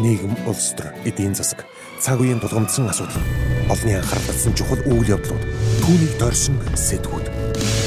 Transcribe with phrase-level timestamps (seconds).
[0.00, 1.64] нийгэм, улс төр, эдийн засаг,
[2.00, 3.20] цаг үеийн тулгамдсан асуудал,
[3.68, 5.44] олонний анхаарал татсан чухал үйл явдлууд,
[5.84, 7.26] түүнийг дорсон сэдвүүд.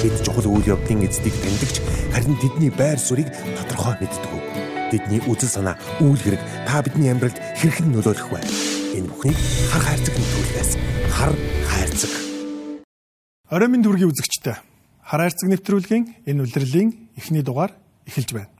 [0.05, 1.75] Бид чухал үйл явдлын эздийг тэмдэгч
[2.13, 4.31] харин тэдний байр суурийг тодорхой мэддэг.
[4.93, 8.39] Тэдний үзэл санаа, үйл хэрэг та бидний амьдралд хэрхэн нөлөөлөх вэ?
[8.93, 9.39] Энэ бүхнийг
[9.73, 10.71] хар хайрцаг нэвтрүүлгээс
[11.17, 11.33] хар
[11.65, 12.13] хайрцаг.
[13.49, 14.61] Орой минь дүргийн үзэгчтэй.
[15.01, 17.73] Хар хайрцаг нэвтрүүлгийн энэ үлрэлийн эхний дугаар
[18.05, 18.53] эхэлж байна.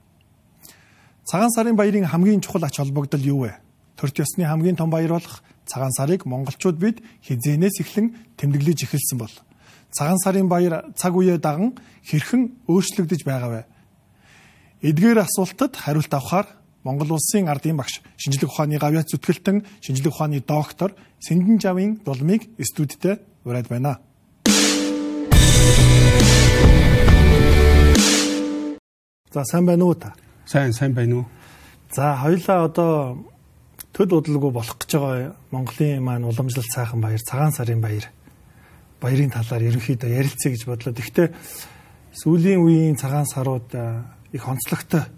[1.24, 3.56] Цагаан сарын баярын хамгийн чухал ач холбогдол юу вэ?
[3.96, 9.32] Төрт ёсны хамгийн том баяр болох цагаан сарыг монголчууд бид хизээнээс эхлэн тэмдэглэж эхэлсэн бол
[9.88, 13.62] цагаан сарын баяр цаг үеэ даган хэрхэн өөрчлөгдөж байгаа вэ?
[14.84, 16.46] Эдгээр асуултад хариулт авахар
[16.84, 20.92] Монгол улсын ардын багш, шинжлэх ухааны гавьяа зүтгэлтэн, шинжлэх ухааны доктор
[21.24, 23.16] Сэндэн Жавын дулмыг студидтэй
[23.48, 23.96] ураад байна.
[29.32, 30.12] За сайн байна уу та?
[30.46, 31.26] Сайн сайн байна уу?
[31.90, 33.24] За хоёлаа одоо
[33.96, 38.12] төд удалгүй болох гэж байгаа Монголын маань уламжлалт сайхан баяр, цагаан сарын баяр.
[39.00, 40.92] Баярын талаар ерөнхийдөө ярилцъя гэж бодлоо.
[40.92, 41.32] Гэхдээ
[42.12, 43.72] сүүлийн үеийн цагаан сарууд
[44.32, 45.08] их онцлогтой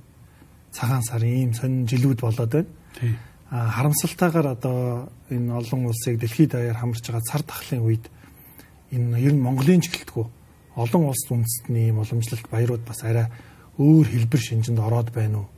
[0.71, 2.71] цагаан сарын ийм сонин жилүүд болоод байна.
[2.95, 3.19] Тийм.
[3.51, 8.07] Харамсалтайгаар одоо энэ олон улсыг дэлхийд даяар хамарч байгаа цар тахлын үед
[8.95, 10.27] энэ ер нь Монголын ч гэлтгүү
[10.77, 13.27] олон улс үндэстний ийм уламжлалт баярууд бас арай
[13.79, 15.49] өөр хэлбэр шинжинд ороод байна уу?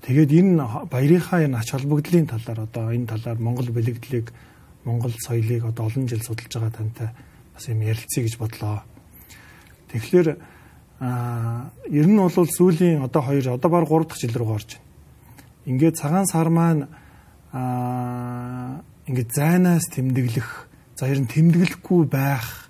[0.00, 4.32] Тэгээд энэ баярынхаа энэ ач холбогдлын талаар одоо энэ талаар Монгол бэлэгдлийг
[4.84, 7.08] Монгол соёлыг одоо олон жил судалж байгаа тантай
[7.54, 8.82] бас юм ярилцъя гэж бодлоо.
[9.92, 10.28] Тэгэхээр
[11.00, 14.88] а ер нь бол сүүлийн одоо 2 одоо баг 3 дахь жил рүү орж байна.
[15.66, 16.88] Ингээд цагаан сар маань
[17.52, 22.69] а ингээд зайнаас тэмдэглэх за ер нь тэмдэглэхгүй байх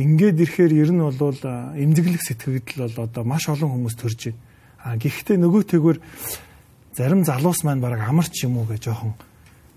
[0.00, 1.36] ингээд ирэхээр ер нь бол
[1.76, 4.40] эмзэглэх сэтгэгдэл бол одоо маш олон хүмүүс төрж байна.
[4.80, 5.98] А гэхдээ нөгөө тэгвэр
[6.96, 9.12] зарим залуус маань баг амарч юм уу гэж жоохон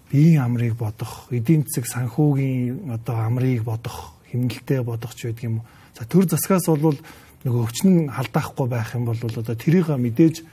[0.07, 5.61] биеийн амрыг бодох, эдийн засаг санхүүгийн одоо амрыг бодох, хэмнэлтэд бодох ч байдаг юм.
[5.97, 6.95] За төр засгаас бол
[7.44, 10.45] нөгөө өвчин халдаахгүй байх юм бол одоо тэрийг мэдээж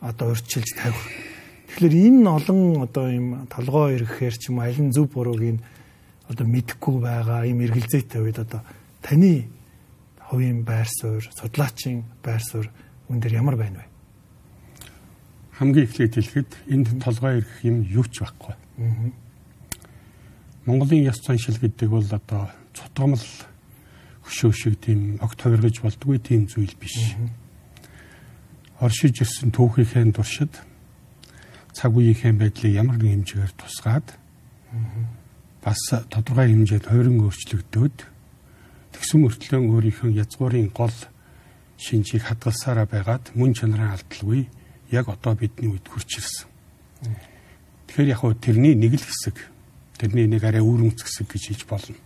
[0.00, 1.06] одоо урьдчилж тавих.
[1.72, 5.64] Тэгэхээр энэ олон одоо юм толгоо ирэхээр ч юм аль нь зөв бурууг нь
[6.28, 8.60] одоо мэдэхгүй байгаа юм эргэлзээтэй үед одоо
[9.02, 9.48] таны
[10.30, 12.70] хувийн байр суурь, судлаачийн байр суурь
[13.08, 13.86] үн дээр ямар байна вэ?
[15.58, 18.54] Хамгийн эхлээд хэлэхэд энд толгой ирэх юм юу ч байхгүй.
[20.66, 23.22] Монголын ёс заншил гэдэг бол одоо цутгамал
[24.26, 27.14] хөшөө шиг тийм огт хувиргаж болдгүй тийм зүйл биш.
[28.82, 30.52] Оршиж ирсэн түүхийнхээ туршид
[31.72, 34.06] цаг үеийнхээ байдлыг ямар нэгэн хэмжээгээр тусгаад
[35.62, 35.80] бас
[36.10, 37.96] тодорхой хэмжээнд хувиран өөрчлөгдөөд
[38.96, 40.96] тэгсэн мөртлөө өөрийнхөө язгуурын гол
[41.76, 44.48] шинжийг хадгалсараа байгаад мөн чанарын алдалгүй
[44.90, 46.48] яг одоо бидний үед хүрч ирсэн.
[47.86, 49.36] Тэгэхээр яг хөө тэрний нэг л хэсэг
[50.00, 51.96] тэрний нэг арай үүрэмц хэсэг гэж хэлж болно.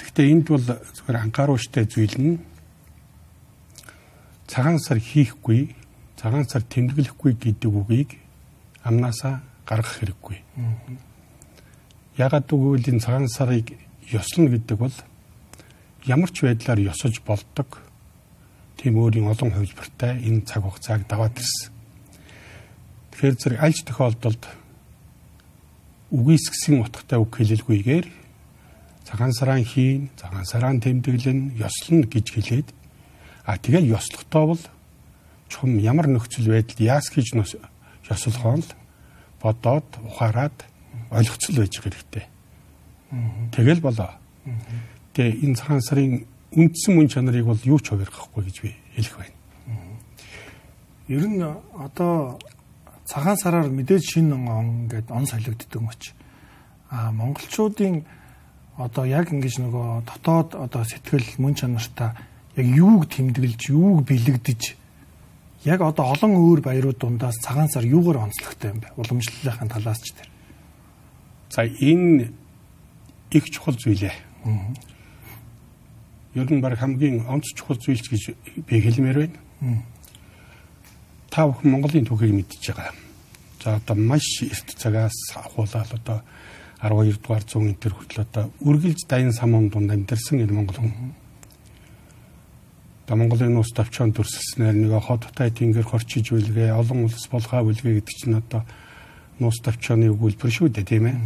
[0.00, 2.40] Гэхдээ энд бол зөвхөн анхааруулжтай зүйл нь
[4.48, 5.72] цагаан сар хийхгүй,
[6.16, 8.20] цагаан сар тэмдэглэхгүй гэдэг үгийг
[8.84, 10.36] амнаасаа гаргах хэрэггүй.
[12.20, 13.72] Ягаад гэвэл энэ цагаан сарыг
[14.12, 14.94] ёслно гэдэг бол
[16.04, 17.80] ямар ч байдлаар ёсож болдог
[18.76, 21.70] тийм өөрийн олон хувилбартай энэ цаг хугацааг даваад ирсэн.
[23.12, 24.42] Тэгэхээр зэрэг альж тохиолдолд
[26.10, 28.06] үгүйсгсэн утгатай үг хэлэлгүйгээр
[29.06, 32.68] цагаан сараан хийн, цагаан сараан тэмдэглэн, ёслно гэж хэлээд
[33.44, 34.62] а тэгэл ёслохдоо бол
[35.48, 37.34] чум ямар нөхцөл байдал яас гэж
[38.08, 38.68] ёслохоо л
[39.42, 40.56] бодоод ухаарад
[41.10, 42.31] ойлгоцол байж хэрэгтэй.
[43.52, 44.10] Тэгэл болоо.
[45.12, 46.24] Тэгээ энэ цагаан сарын
[46.56, 49.36] үндсэн мөн чанарыг бол юу ч хувиргахгүй гэж би хэлэх байна.
[51.08, 51.44] Ер нь
[51.76, 52.40] одоо
[53.04, 56.16] цагаан сараар мэдээж шинэ он гэдэг он солигддог мөч.
[56.88, 58.04] А монголчуудын
[58.76, 62.16] одоо яг ингэж нөгөө дотоод одоо сэтгэл мөн чанартай
[62.56, 64.62] яг юуг тэмдэглэж, юуг бэлэгдэж
[65.64, 68.88] яг одоо олон өөр баярууд дундаас цагаан сар юугаар онцлогтой юм бэ?
[68.96, 70.28] Уламжлалын талаас ч тэр.
[71.52, 72.32] За энэ
[73.34, 74.12] их чухал зүйлээ.
[76.34, 78.22] Ер нь баг хамгийн онц чухал зүйлч гэж
[78.66, 79.18] би хэлмээр
[79.60, 79.82] байна.
[81.30, 82.92] Та бүхэн Монголын түүхийг мэдчихэж байгаа.
[83.62, 86.18] За одоо маш эрт цагаас ахуулаад одоо
[86.82, 91.14] 12 дугаар зууны тэр хүртэл одоо үргэлж дайны самуун дунд амьдэрсэн энэ монгол хүн.
[93.06, 98.02] Одоо Монголын нус давчаан төрсөлснээр нэг хот тай тэнгэр хорчиж үлгээ олон улс болгоо үлгээ
[98.02, 98.66] гэдэг чинь одоо
[99.38, 101.16] нус давчааны өгүүлбэр шүү дээ тийм ээ.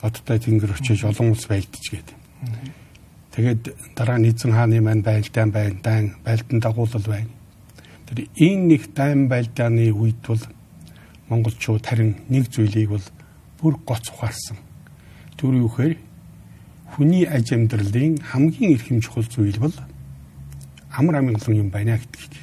[0.00, 2.08] Хоттой тэнгэр очиж олон улс байлдаж гээд.
[3.36, 7.28] Тэгээд дараа нь эзэн хааны маань байлдаан байна, байлдан дагуулал байна.
[8.08, 10.40] Тэр энэ нэг дайм байлдааны үед бол
[11.28, 13.06] монголчууд харин нэг зүйлийг бол
[13.60, 14.56] бүр гоц ухаарсан.
[15.36, 15.94] Тэр юу гэхээр
[16.96, 19.76] хүний аж амьдралын хамгийн эрхэм чухал зүйл бол
[20.90, 22.34] амар амгалан юм байна гэдэг.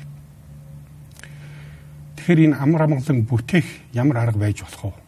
[2.16, 5.07] Тэгэхээр энэ амар амгалан бүтээх ямар арга байж болох вэ?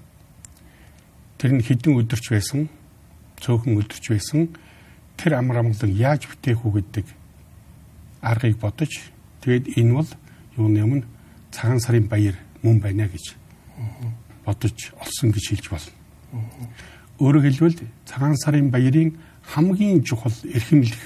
[1.39, 2.67] Тэр нь хідэн өдөрч байсан,
[3.39, 4.51] цөөхөн өдөрч байсан.
[5.15, 7.07] Тэр амар амгалан яаж бүтээх үү гэдэг
[8.19, 8.91] аргыг бодож
[9.39, 10.09] тэгээд энэ бол
[10.59, 11.07] юуны өмнө
[11.51, 13.39] цагаан сарын баяр мөн байна гэж
[14.43, 15.95] бодож олсон гэж хэлж болно.
[17.23, 19.15] Өөрөөр хэлбэл цагаан сарын баярын
[19.47, 20.99] хамгийн чухал эрхэмлэх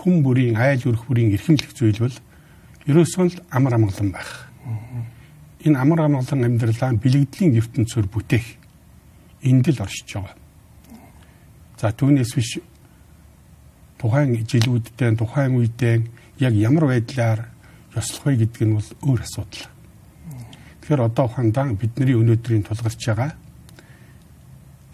[0.00, 2.16] хүн бүрийн айл өрх бүрийн эрхэмлэх зүйл бол
[2.88, 4.48] ерөөсөө л амар амгалан байх.
[5.60, 8.65] Энэ амар амгалан амьдралаа бэлэгдлийн ертөнцөөр бүтээх
[9.42, 10.36] энд л оршиж байгаа.
[11.76, 12.58] За түүнээс биш
[13.98, 15.96] тухайн жилүүддээ тухайн үедээ
[16.40, 17.48] яг ямар байдлаар
[17.96, 19.68] ёслох вэ гэдг нь бол өөр асуудал.
[20.80, 23.32] Тэгэхээр одоо хандаа бидний өнөөдрийн тулгарч байгаа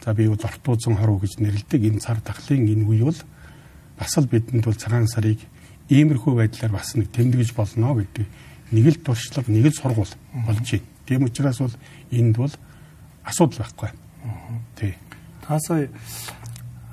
[0.04, 3.20] за би бол ортуузан хоруу гэж нэрлэдэг энэ цар тахлын энэ үе бол
[3.98, 5.38] бас л бидэнд бол цагаан сарыг
[5.88, 8.26] иймэрхүү байдлаар бас нэг тэмдэглэж болно гэдэг
[8.74, 10.10] нэг л туршлага нэг л сургуул
[10.46, 10.86] болж байна.
[11.06, 11.74] Тийм учраас бол
[12.10, 12.54] энд бол
[13.22, 13.90] асуудал байхгүй.
[14.76, 14.94] Тий.
[15.46, 15.88] Таасаа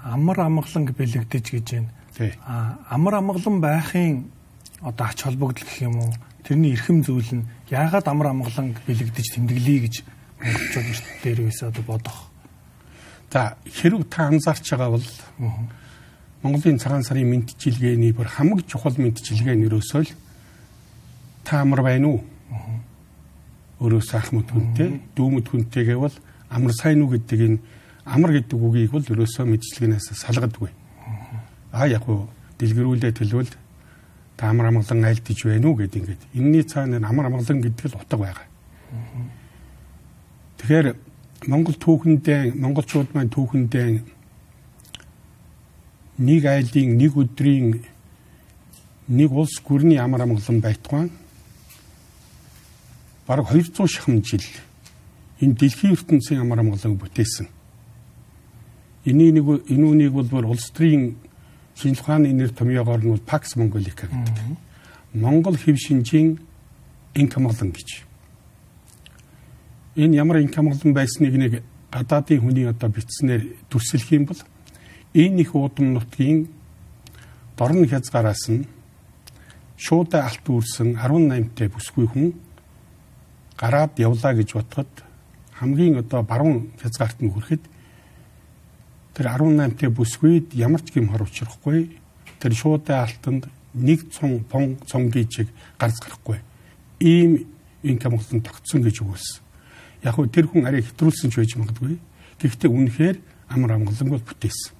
[0.04, 1.90] амар амгалан бэлэгдэж гэж байна.
[2.18, 2.34] Тий.
[2.46, 4.32] А амар амгалан байхын
[4.82, 9.80] одоо ач холбогдол гэх юм уу тэрний эрхэм зүйл нь яагаад амар амгалан бэлэгдэж тэмдэглэе
[9.86, 9.96] гэж
[10.40, 12.32] монголчууд эрт дээр үсээ одоо бодох.
[13.32, 15.08] За хэрэг та анзаарч байгаа бол
[16.42, 20.12] Монголын цагаан сарын мэдчилгээний бүр хамгийн чухал мэдчилгээ нь ерөөсөө л
[21.44, 22.24] та амар байна уу?
[23.84, 26.16] Өөрөө сайх мэд хүнтэй, дүүмэд хүнтэй гэвэл
[26.50, 27.60] амар сайн уу гэдэг энэ
[28.06, 30.70] амар гэдэг үгийг бол ерөөсөө мэдчилгээнээс салгадгүй.
[31.72, 33.54] Аа яг уу дэлгэрүүлээ төлөвл
[34.38, 38.18] та амар амгалан айлдж байна уу гэд ингээд энэний цаана амар амгалан гэдэг л утга
[38.18, 38.48] байгаа.
[40.58, 40.88] Тэгэхээр
[41.48, 43.88] Монгол түүхэндээ монголчууд маань түүхэндээ
[46.20, 47.80] нэг айлын нэг өдрийн
[49.08, 51.08] нэг улс гүрний амар амгалан байтугай
[53.28, 54.44] бараг 200 шахам жил
[55.42, 57.48] энэ дэлхийн ертөнцийн амар амгалан бүтээсэн.
[59.06, 61.16] Эний нэг энэ үнийг бол бүр улс төрийн
[61.76, 64.58] шинжлэх ухааны нэр томьёогоор нь Pax Mongolica гэдэг.
[65.14, 66.40] Монгол хэв шинжийн
[67.16, 68.04] инк амгалан гэж.
[69.96, 74.42] Энэ ямар инк амгалан байсныг нэг гадаадын хүний одоо бичснээр дүрсэлэх юм бол
[75.14, 76.48] энэ их удам нутгийн
[77.58, 78.68] дорн хязгаараас нь
[79.78, 82.28] шуудаа алт үүрсэн 18-тэй бүсгүй хүн
[83.58, 84.92] гараад явлаа гэж бодоход
[85.60, 87.64] хамгийн одоо баруун хязгаарт нь хүрэхэд
[89.14, 92.00] тэр 18-т бүсгүйд ямар ч юм хор учрахгүй
[92.40, 95.48] тэр шуудаа алтанд нэг цон пон цонгийн чиг
[95.78, 96.40] гарц гарахгүй
[97.00, 97.48] ийм
[97.84, 99.44] инкам болсон тогтсон гэж өгүүлсэн.
[100.04, 102.00] Яг хөө тэр хүн арай хэтрүүлсэн ч байж магадгүй.
[102.40, 103.18] Гэхдээ үнэхээр
[103.52, 104.74] амар амгалан бол бүтээсэн.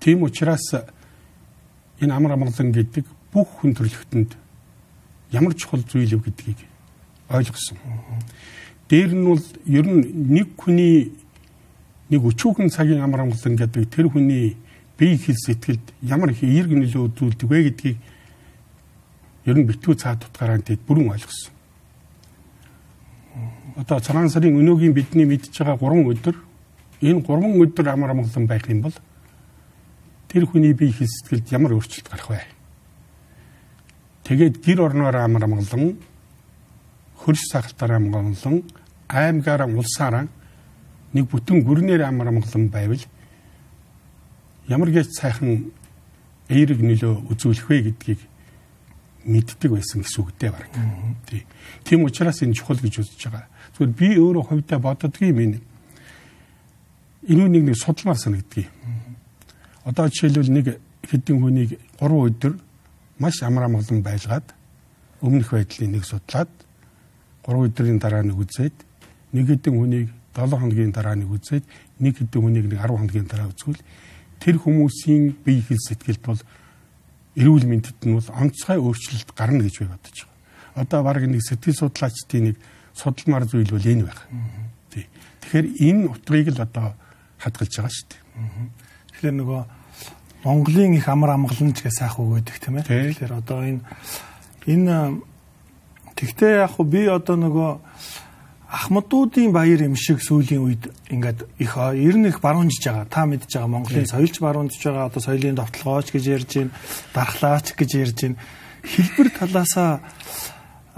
[0.00, 0.66] Тийм учраас
[2.00, 4.34] энэ амар амгалан гэдэг бүх хүн төрлөختөнд
[5.30, 6.60] ямар чухал зүйл вэ гэдгийг
[7.30, 7.78] ойлгосон.
[8.88, 11.10] Дээр нь бол ер нь нэг хүний
[12.10, 14.54] нэг өчүүхэн цагийн амар амгалан гэдэг тэр хүний
[14.94, 17.98] бие хэл сэтгэлд ямар их эерэг нөлөө үзүүлдэг вэ гэдгийг
[19.50, 21.50] ер нь битгүү цаад утгаараа тэд бүрэн ойлгосон.
[23.74, 26.36] Одоо цагаан сарын өнөөгийн бидний мэдж байгаа 3 өдөр
[27.02, 28.96] энэ 3 өдөр амар амгалан байх юм бол
[30.30, 32.40] тэр хүний бие хэл сэтгэлд ямар өөрчлөлт гарах вэ?
[34.24, 35.98] Тэгээд гэр орноор амар амгалан
[37.26, 38.62] хөрш сахалтаар амгалан
[39.10, 40.30] аймгаараа улсаараа
[41.12, 43.02] нэг бүтэн гүрнээр амар амгалан байвал
[44.70, 45.74] ямар гэж сайхан
[46.46, 48.20] эерэг нөлөө үзүүлэх вэ гэдгийг
[49.26, 50.70] мэддэг байсан гэсэн үгтэй баг.
[51.82, 53.50] Тийм учраас энэ чухал гэж үзэж байгаа.
[53.74, 55.58] Зүгээр би өөрөө хувьдаа боддгийн минь
[57.26, 58.70] энэ нэг нэг судалмаар санагдгийг.
[59.82, 60.66] Одоо жишээлбэл нэг
[61.10, 62.54] хэдэн хүнийг 3 өдөр
[63.18, 64.46] маш амар амгалан байлгаад
[65.22, 66.50] өмнөх байдлыг нэг судлаад
[67.46, 68.76] 3 өдрийн дараа нэг үзээд
[69.32, 71.64] нэг хэдэн хүнийг 7 хоногийн дараа нэг үзээд
[72.02, 73.80] нэг хэдэн хүнийг нэг 10 хоногийн дараа үзвэл
[74.42, 76.40] тэр хүмүүсийн бие хэл сэтгэлд бол
[77.36, 80.82] эрүүл мэндэд нь бол онцгой өөрчлөлт гарна гэж би бодож байгаа.
[80.82, 82.56] Одоо баг нэг сэтгэл судлаачдын нэг
[82.96, 84.20] судалмаар зүйл бол энэ байх.
[84.90, 85.06] Тий.
[85.44, 86.96] Тэгэхээр энэ утгыг л одоо
[87.38, 88.22] хадгалж байгаа шүү дээ.
[89.12, 89.60] Тэгэхээр нөгөө
[90.44, 92.88] Монголын их амар амгаланч гэж сайх үг өгдөг тийм ээ.
[92.88, 93.82] Тэгэхээр одоо энэ
[94.64, 95.20] энэ
[96.16, 97.70] тэгтээ яг би одоо нөгөө
[98.66, 103.06] Ахмадуудын баяр юм шиг сүүлийн үед ингээд их ер нь их баруунжиж байгаа.
[103.06, 105.06] Та мэдж байгаа Монголын соёлч баруунжиж байгаа.
[105.06, 106.74] Одоо соёлын довтлогооч гэж ярьж байна.
[107.14, 108.42] Дархлаач гэж ярьж байна.
[108.82, 110.02] Хэлбэр талаасаа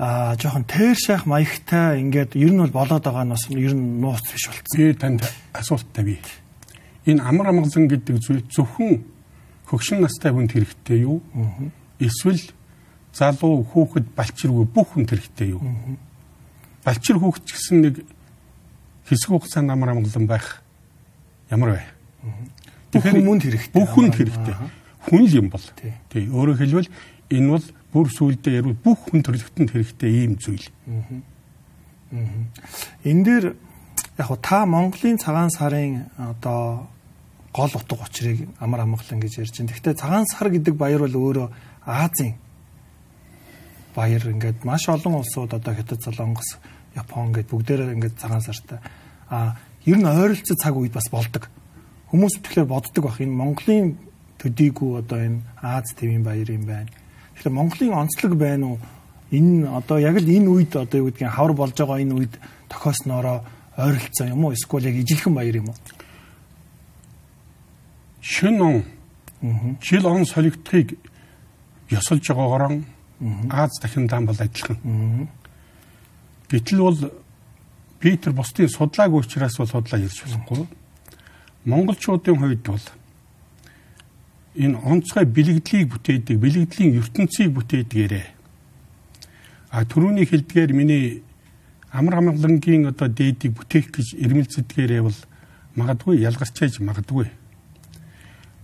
[0.00, 4.00] аа жоохон тээр шах маягтай ингээд ер нь бол болоод байгаа нь бас ер нь
[4.00, 4.78] нууц биш болцсон.
[4.80, 5.20] Би танд
[5.52, 6.24] асуулт тавья.
[7.04, 9.04] Энэ амар амгалан гэдэг зүйл зөвхөн
[9.68, 11.20] хөгшин настай хүнд хэрэгтэй юу?
[12.00, 12.40] Эсвэл
[13.14, 15.62] залуу хүүхэд балчиргүй бүх хүнд хэрэгтэй юу?
[16.84, 17.94] Балчир хүүхэд ч гэсэн нэг
[19.08, 20.62] хэсэг хугацаанд амар амгалан байх
[21.50, 21.82] ямар вэ?
[22.92, 23.72] Бүх хүмүүнд хэрэгтэй.
[23.74, 24.54] Бүх хүнд хэрэгтэй.
[25.08, 25.66] Хүн л юм бол.
[25.76, 26.24] Тий.
[26.28, 26.92] Өөрөөр хэлбэл
[27.32, 30.68] энэ бол бүр сүулдэ ярил бүх хүн төрлөختөнд хэрэгтэй ийм зүйл.
[33.04, 33.44] Энэ дээр
[34.16, 36.88] яг та Монголын цагаан сарын одоо
[37.52, 39.72] гол утга учирыг амар амгалан гэж ярьж байна.
[39.72, 41.48] Гэхдээ цагаан сар гэдэг баяр бол өөрөө
[41.84, 42.36] Азийн
[43.98, 46.62] баяр ингээд маш олон улсууд одоо Хятад, Солонгос,
[46.94, 48.78] Япон гэд бүгдээрээ ингээд цагаан сартай.
[49.26, 51.50] А ер нь ойролцоо цаг үед бас болдог.
[52.14, 53.98] Хүмүүс тэгэхээр боддог бах энэ Монголын
[54.38, 56.86] төдийгүй одоо энэ Аз твийн баяр юм байна.
[57.34, 58.78] Тэгэхээр Монголын онцлог байна уу?
[59.34, 62.34] Энэ одоо яг л энэ үед одоо юу гэдгийг хавар болж байгаа энэ үед
[62.70, 63.42] тохиосноороо
[63.76, 64.54] ойролцоо юм уу?
[64.54, 65.78] Эсвэл яг ижилхэн баяр юм уу?
[68.28, 68.84] шин он
[69.80, 70.98] жил он солигдохыг
[71.90, 72.82] ёсолж байгаагаар
[73.50, 75.28] Аз дахин даан бол адилхан.
[76.50, 77.12] Гэтэл бол
[78.00, 80.66] Питер бусдын судлааг учраас бол судлаа ярьж болохгүй.
[81.64, 82.86] Монголчуудын хувьд бол
[84.54, 88.26] энэ онцгой бэлэгдлийг бүтээдэг, бэлэгдлийн ертөнцийг бүтээгдгээрээ.
[89.70, 91.22] А түрүүний хэлдгээр миний
[91.90, 95.18] амар амгалангийн одоо дээдийг бүтээх гэж ирмэлцэдгээрээ бол
[95.74, 97.30] магадгүй ялгарч яж магадгүй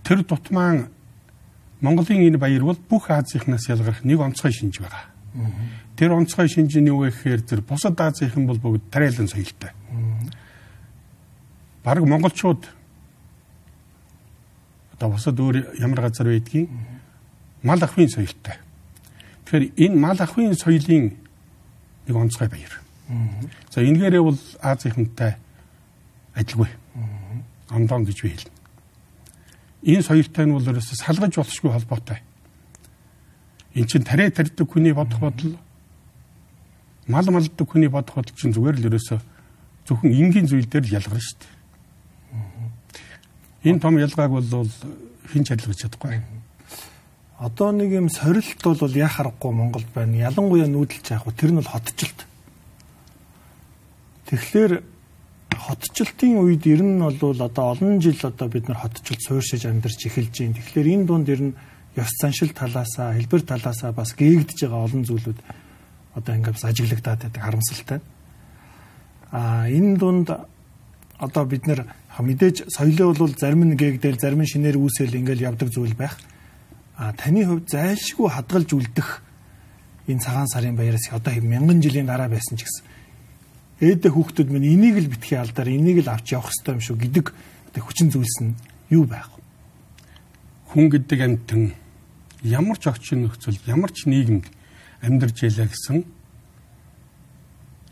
[0.05, 0.87] тэр дутмаан
[1.81, 5.11] Монголын энэ баяр бол бүх Азийнхнаас ялгарх нэг онцгой шинж байгаа.
[5.97, 9.71] Тэр онцгой шинж нь юу гэхээр тэр бусад Азийнхан бол бүгд тариалан соёлтой.
[11.83, 12.63] Бараг монголчууд
[14.95, 16.69] одоо бусад өөр ямар газар байдгийг
[17.63, 18.55] мал ахын соёлтой.
[19.43, 21.11] Тэгэхээр энэ мал ахын соёлын
[22.07, 22.79] нэг онцгой баяр.
[23.69, 25.35] За энэгээрээ бол Азийнхантай
[26.33, 26.71] адилгүй.
[27.69, 28.54] Ондон гэж би хэлнэ
[29.85, 32.19] энэ соёлтой нь бол ерөөсө салгаж болохгүй холбоотой.
[33.77, 35.57] Эн чин тариа тарьдаг хүний бодох бодол
[37.07, 39.21] мал малддаг хүний бодох бодол чинь зүгээр л ерөөсө
[39.85, 41.53] зөвхөн энгийн зүйл дээр л ялгарна шүү дээ.
[43.69, 44.69] Энэ том ялгааг бол
[45.29, 46.21] хин ч адилгаж чадахгүй.
[47.37, 50.17] Одоо нэг юм сорилт бол яа харахгүй Монголд байна.
[50.17, 51.37] Ялангуяа нүүдэлж яах вэ?
[51.37, 52.25] Тэр нь бол хотчлт.
[54.31, 54.81] Тэгэхээр
[55.65, 60.33] хотчлтын үед ер нь бол одоо олон жил одоо бид нар хотчлт суурьшиж амьдарч эхэлж
[60.37, 60.53] байна.
[60.53, 61.53] Тэгэхээр энэ дунд ер нь
[61.97, 65.39] ёс заншил талаасаа, хэлбэр талаасаа бас гээгдэж байгаа олон зүйлүүд
[66.13, 67.99] одоо ингээд ажиглагдаад байдаг харамсалтай.
[69.31, 70.27] А энэ дунд
[71.17, 75.69] одоо бид нэр мэдээж соёлоо бол зарим нь гээгдэл зарим нь шинээр үүсэл ингээл явдаг
[75.73, 76.19] зүйл байх.
[76.95, 79.23] А таны хувьд зайлшгүй хадгалж үлдэх
[80.07, 82.94] энэ цагаан сарын баяраас одоо мянган жилийн дараа байсан ч гэсэн
[83.79, 87.25] ээдэ хүүхдүүд минь энийг л битгий алдаар энийг л авч явах хэрэгтэй юм шүү гэдэг
[87.83, 88.55] хүчин зүйлс нь
[88.89, 89.43] юу байх вэ?
[90.71, 91.75] Хүн гэдэг амьтан
[92.43, 94.47] ямар ч орчин нөхцөл, ямар ч нийгэмд
[95.03, 96.07] амьдарч ялаа гэсэн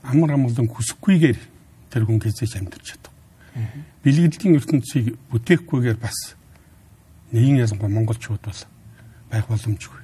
[0.08, 1.40] амар амгалан хүсэхгүйгээр
[1.92, 3.14] тэр хүн хэзээ амьдарч чадав.
[4.04, 6.36] Билэгдлийн ертөнцийг бүтээхгүйгээр бас
[7.32, 8.62] нэгэн ялангуяа монголчууд бол
[9.32, 10.02] байх боломжгүй.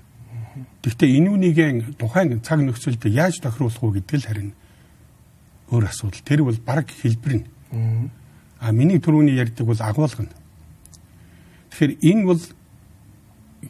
[0.83, 1.69] Гэхдээ энэ үнийгээ
[1.99, 4.51] тухайн цаг нөхцөлд яаж тохируулах вэ гэдэг л харин
[5.71, 6.21] өөр асуудал.
[6.25, 7.45] Тэр бол баг хэлбэр нь.
[8.59, 10.33] А миний түрүүний ярьдаг бол агуулга нь.
[11.69, 12.41] Тэгэхээр энэ бол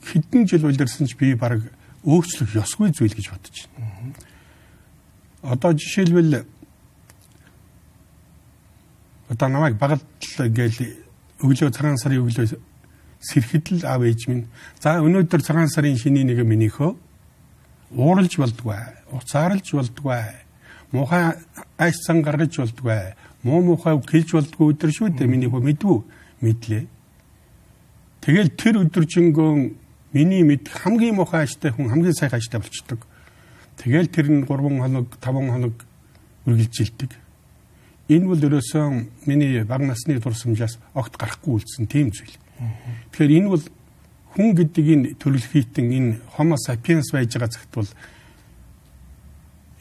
[0.03, 1.61] хэдэн жил үлдэрсэн ч би баг
[2.03, 4.15] өөрчлөх ёсгүй зүйл гэж бодож байна.
[5.43, 6.45] Одоо жишээлбэл
[9.29, 10.03] одоо намайг багт
[10.39, 11.05] ингээл
[11.43, 12.57] өглөө цагаан сарын өглөө
[13.19, 14.47] сэрхэд л аав ээж минь
[14.79, 16.95] за өнөөдөр цагаан сарын шиний нэг минийхөө
[17.93, 18.79] ууралж болдгоо
[19.11, 20.17] уцаарлж болдгоо
[20.91, 21.33] муухай
[21.77, 23.13] айсан гаргаж болдгоо.
[23.43, 25.27] Муу муухай хэлж болдгоо өдөр шүү дээ.
[25.27, 25.97] Миний хөө мэдвүү
[26.41, 26.83] мэдлээ.
[28.21, 29.51] Тэгэл тэр өдөржингөө
[30.13, 32.99] миний мэд хамгийн муухай ажтай хүн хамгийн сайхан ажтай болчдөг.
[33.77, 35.75] Тэгэл тэр нь 3 хоног 5 хоног
[36.45, 37.11] үргэлжилдэг.
[38.09, 42.35] Энэ бол ерөөсөн миний баг насны дурсамжаас огт гарахгүй үлдсэн тийм зүйл.
[43.13, 43.63] Тэгэхээр энэ бол
[44.33, 47.89] хүн гэдэг энэ төрөл хийтэн энэ homo sapiens байж байгаа цагт бол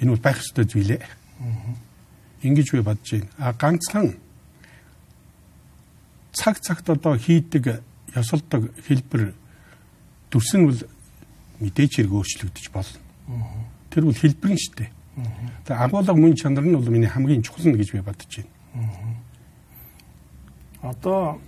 [0.00, 1.02] Энэ бол байх ёстой зүйлээ.
[2.43, 3.31] Ингиж би бодож байна.
[3.38, 4.17] А ганцхан
[6.33, 7.83] цаг цагт одоо хийдэг
[8.14, 9.35] ёсолдог хэлбэр
[10.31, 10.81] дүрс нь бол
[11.61, 12.99] мэдээж хэрэг өөрчлөгдөж болно.
[13.90, 14.90] Тэр бол хэлбэр нь шүү дээ.
[15.67, 18.55] Тэгээ агуулга мөн чанар нь бол миний хамгийн чухал нь гэж би бодож байна.
[20.83, 21.40] Одоо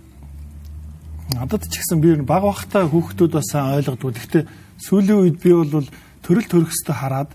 [1.31, 4.11] надад ч гэсэн би баг бахтай хүүхдүүд бас ойлгодгоо.
[4.11, 4.43] Гэхдээ
[4.75, 5.87] сүүлийн үед би бол
[6.19, 7.31] төрөл төрөхсдөө хараад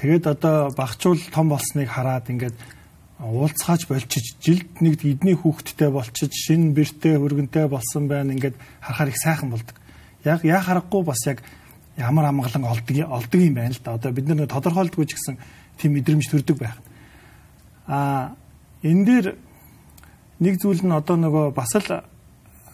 [0.00, 2.56] Тэгээд одоо багчуул том болсныг хараад ингээд
[3.22, 9.18] уулзгаач болчиж жилд нэг эдний хүүхэдтэй болчиж шинэ бэртэй хөргөнтэй болсон байна ингээд харахаар их
[9.22, 9.76] сайхан болдог.
[10.24, 11.42] Яг яа харахгүй бас яг
[11.96, 13.94] ямар амгалан олдог олдог юм байна л да.
[13.94, 15.38] Одоо бид нар тодорхойлдгүй ч гэсэн
[15.78, 16.76] тийм мэдрэмж төрдөг байх.
[17.86, 18.34] А
[18.82, 19.26] энэ дээр
[20.40, 22.02] нэг зүйл нь одоо нөгөө бас л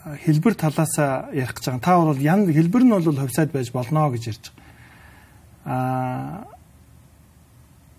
[0.02, 0.96] хэлбэр талаас
[1.36, 1.84] ярих гэж байгаа.
[1.84, 4.58] Та бол ян хэлбэр нь бол хувьсаад байж болно гэж ярьж байгаа.
[5.68, 6.49] А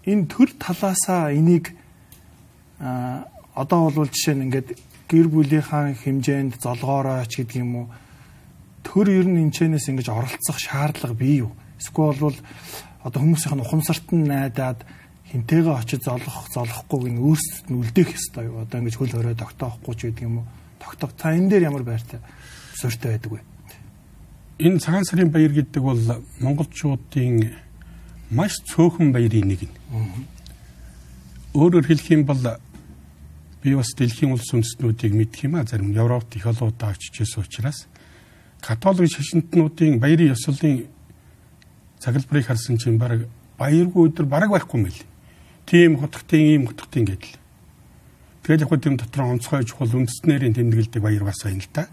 [0.05, 1.75] энэ төр талаасаа энийг
[3.53, 4.69] одоо бол жишээ нь ингээд
[5.11, 7.87] гэр бүлийнхаа хэмжээнд золгоорооч гэдэг юм уу
[8.81, 11.53] төр ер нь энэчнээс ингэж оролцох шаардлага бий юу?
[11.77, 12.37] Эсвэл бол
[13.05, 14.81] одоо хүмүүсийн ухамсарт нь найдаад
[15.29, 18.65] хинтэйгээ очиж золох золохгүй гин өөрсдөд нь үлдээх ёстой юу?
[18.65, 20.47] Одоо ингэж хөл хорой тогтоохгүй ч гэдэг юм уу?
[20.81, 21.13] Тогтоох.
[21.13, 22.19] Та энэ дээр ямар байртай
[22.73, 23.41] суурьтай байдаг вэ?
[24.65, 26.01] Энэ цагаан сарын баяр гэдэг бол
[26.41, 27.53] монголчуудын
[28.31, 29.75] маш цөөхөн баярын нэг нь.
[31.53, 32.39] Өөрөөр хэлэх юм бол
[33.61, 37.85] би бас дэлхийн улс үндэстнүүдийг мэдх юм а зарим Европт их олон удаа очижсэн учраас
[38.63, 40.87] католик шашинтнуудын баярын ёслолын
[41.99, 43.27] цаглбарыг харсан чинь баг
[43.59, 45.01] баяргүй өдөр бараг байхгүй байл.
[45.67, 47.37] Тийм хотгтын ийм хотгтын гэдэл.
[48.43, 51.85] Тэгэл яг тийм дотор онцгой чухал үндэстнэрийн тэмдэглэдэг баяр бас байна л да.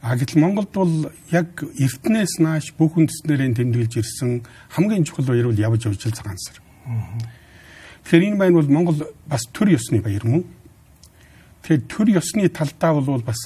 [0.00, 4.40] А гэтэл Монголд бол яг эртнээс нааш бүх үндэстнэрийн тэмдэглэж ирсэн
[4.72, 6.56] хамгийн чухал баяр бол явж явж л цагаан сар.
[8.08, 10.48] Тэгэхээр энэ баяр бол Монгол бас төр ёсны баяр мөн.
[11.60, 13.44] Тэгэхээр төр ёсны талдаа бол бас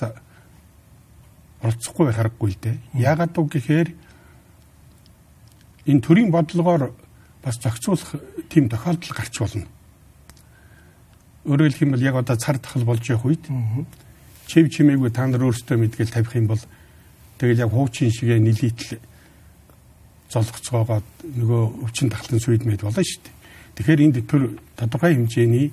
[1.59, 2.77] оролцохгүй байх аргагүй л дээ.
[3.03, 3.89] Яагаад үг гэхээр
[5.91, 6.95] энэ төрийн бодлогоор
[7.43, 8.15] бас зохицуулах
[8.47, 9.67] тийм тохиолдол гарч болно.
[11.45, 13.45] Өөрөөр хэлэх юм бол яг одоо цар тахал болж явах үед
[14.47, 16.63] чив чимээгүй та нар өөрсдөө мэдгээл тавих юм бол
[17.39, 19.01] тэгэл яг хуучин шигээ нилийтэл
[20.31, 23.35] золгоцоогоод нөгөө өвчин тахлын сүйд мэд болно шүү дээ.
[23.79, 25.71] Тэгэхээр энд төр тодорхой хэмжээний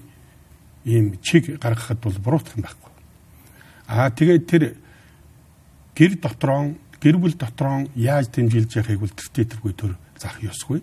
[0.86, 2.92] ийм чиг гаргахад бол буруутах юм байхгүй.
[3.88, 4.64] Аа тэгээд тэр
[5.96, 10.82] гэр дотроо гэр бүл дотроо яаж дэмжүүлж яхахыг бол тэр тэргүй төр зах ёсгүй.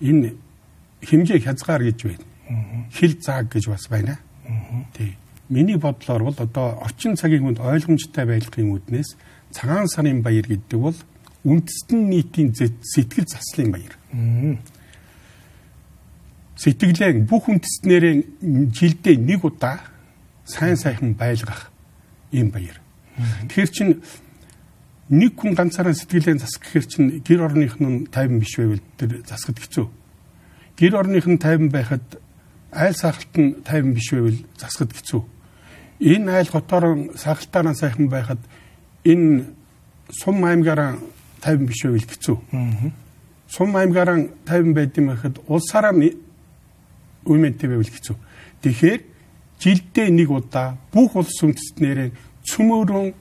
[0.00, 0.36] Энэ
[1.04, 2.24] хэмжээ хязгаар гэж байна.
[2.92, 4.18] Хил зааг гэж бас байна.
[4.96, 5.16] Тий.
[5.48, 9.14] Миний бодлоор бол одоо орчин цагийн хүнд ойлгомжтой байдлын үүднээс
[9.54, 10.98] цагаан сарын баяр гэдэг бол
[11.46, 12.50] үндэстэн нийтийн
[12.82, 13.94] сэтгэл заслын баяр.
[16.58, 18.14] Сэтгэлээ бүх үндэстнэрээ
[18.74, 19.86] жилдээ нэг удаа
[20.42, 21.70] сайн сайхан байлгах
[22.32, 22.82] ийм баяр.
[23.46, 24.02] Тэгэхээр чин
[25.08, 29.62] нэг хүн ганцаараа сэтгэлээ засах гэхээр чин гэр орных нь тайван биш байвал тэр засахд
[29.62, 29.86] хэцүү.
[30.74, 32.02] Гэр орных нь тайван байхад
[32.74, 35.22] айл сахалт нь тайван биш байвал засахд хэцүү.
[36.00, 38.38] Энэ айл хотоор сахалтаараа сайхан байхад
[39.04, 39.44] энэ
[40.10, 40.98] сум аймгаараа
[41.40, 42.36] тайван биш байвал хэцүү.
[43.48, 45.94] Сум аймгаараа тайван байдсан байхад улсаараа
[47.24, 48.16] үмэнтэй байвал хэцүү.
[48.62, 49.00] Тэгэхээр
[49.58, 52.12] жилдээ нэг удаа бүх улс үндэстнэрээ
[52.44, 53.14] цөмөрөн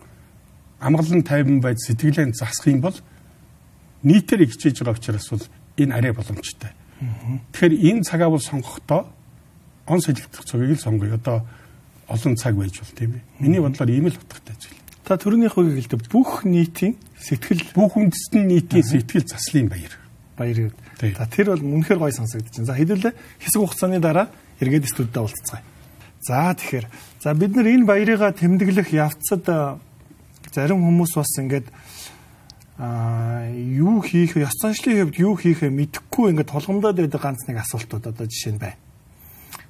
[0.80, 2.98] амгалан тайван байж сэтгэлээ засах юм бол
[4.04, 5.46] нийтээр хичээж байгаа учраас бол
[5.78, 6.72] энэ арай боломжтой.
[7.56, 9.08] Тэгэхээр энэ цагаа бол сонгохдоо
[9.88, 11.16] он солигдох цагийг л сонгоё.
[11.16, 11.48] Одоо
[12.08, 13.24] олон цаг байж бол тийм ээ.
[13.40, 14.82] Миний бодлоор ийм л утгатай зүйл.
[15.06, 19.94] Та төрөний хувийг хэлдэг бүх нийтийн сэтгэл бүх үндэстэн нийтийн сэтгэл заслын баяр.
[20.38, 21.18] Баяр гэдэг.
[21.18, 22.70] За тэр бол үнэхээр гой сонсогдож байна.
[22.70, 24.30] За хэдүүлээ хэсэг хугацааны дараа
[24.62, 25.64] эргээд студидад уулзцгаая.
[26.26, 26.86] За тэгэхээр
[27.22, 29.46] за бид нар энэ баярыгаа тэмдэглэх явцад
[30.54, 31.68] зарим хүмүүс бас ингээд
[32.78, 38.10] а юу хийх ёс заншлын хувьд юу хийхээ мэдэхгүй ингээд толгомдоод байдаг ганц нэг асуултууд
[38.10, 38.80] одоо жишээ нь байна.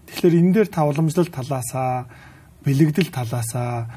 [0.09, 2.09] Тэгэхээр энэ дээр та уламжлалт талаасаа
[2.65, 3.87] бэлэгдэл талаасаа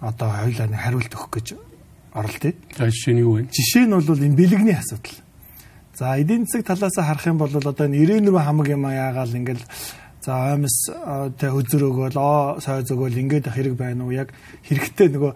[0.00, 1.46] одоо хоёулаа нэг хариулт өгөх гэж
[2.12, 2.52] оролдъё.
[2.76, 3.48] За жишээ нь юу вэ?
[3.48, 5.18] Жишээ нь бол энэ бэлэгний асуудал.
[5.96, 7.96] За эдийн засаг талаасаа харах юм бол одоо энэ
[8.28, 9.64] 94 хамаг юм яагаал ингээл
[10.22, 10.86] За аймс
[11.34, 14.30] тэ хөзөр өгөөл оо сой зөгөөл ингээд хэрэг байна уу яг
[14.62, 15.34] хэрэгтэй нөгөө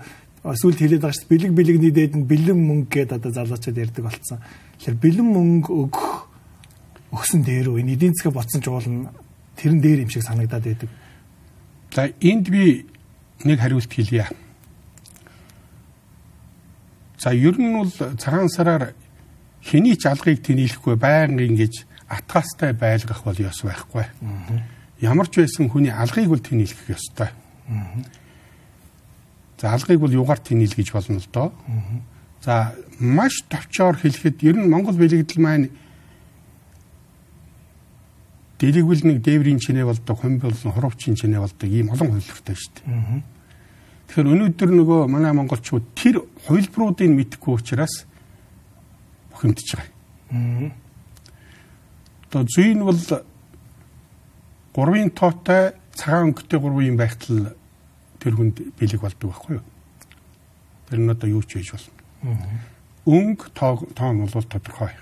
[0.55, 4.39] сүлд хэлээд байгаа шүү бэлэг бэлэгний дээд нь бэлэн мөнгө гэдээ одоо залуучууд ярьдаг болцсон.
[4.79, 6.07] Тэгэхээр бэлэн мөнгө өгөх
[7.19, 9.11] өгсөн дээр энэ эдийн засаг ботсон ч уулна
[9.59, 10.91] тэрэн дээр юм шиг санагдаад байдаг.
[11.97, 12.85] За энд би
[13.45, 14.29] нэг хариулт хэлье.
[17.19, 18.93] За ер нь бол цагаан сараар
[19.65, 24.05] хэний ч алгыг тэнийхгүй байнга ингэж атгаастай байлгах бол ёс байхгүй.
[25.01, 27.33] Ямар ч байсан хүний алгыг бол тэнэлэх ёстой.
[29.57, 31.53] За алгыг бол югаар тэнэл гэж болно л доо.
[32.45, 35.73] За маш товчоор хэлэхэд ер нь Монгол бэлэгдэл маань
[38.59, 43.23] дэлгвэл нэг дээврийн чинээ болдог, хумь болон хуравчин чинээ болдог ийм олон хувилбартай шүү дээ.
[44.09, 48.07] Тэгэхээр өнөөдөр нөгөө манай монголчууд тэр хувилбаруудыг мэдхгүй учраас
[49.35, 50.73] бухимдж байгаа.
[52.31, 57.53] Одоо зүй нь бол 3-ын тоотой цагаан өнгөтэй 3 байхтал
[58.21, 59.65] тэр хүнд бэлэг болдог байхгүй юу?
[60.89, 61.93] Тэр нь одоо юу ч хийж болно.
[63.05, 64.97] Өнгө тоо тоо нь бол тодорхой.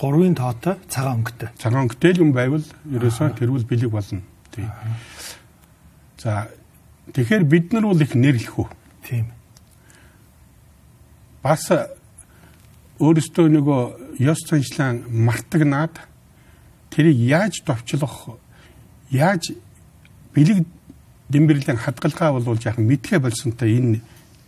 [0.00, 1.48] 3-ын тоотой цагаан өнгөтэй.
[1.58, 4.22] Цагаан өнгөтэй л юм байвал ерөөсөө тэр бол бэлэг болно.
[4.50, 4.66] Тий.
[6.18, 6.48] За
[7.14, 8.68] тэгэхээр бид нар бол их нэрлэх үү?
[9.06, 9.30] Тийм.
[11.42, 11.70] Бас
[12.98, 13.82] өөрөөсөө нөгөө
[14.26, 15.94] ёс заншлан мартагнаад
[16.90, 18.38] тэрийг яаж товчлох
[19.10, 19.54] яаж
[20.34, 20.66] бэлэг
[21.30, 24.00] дэмбэрлэн хадгалгаа болвол яахан мэдхэ болсонтой энэ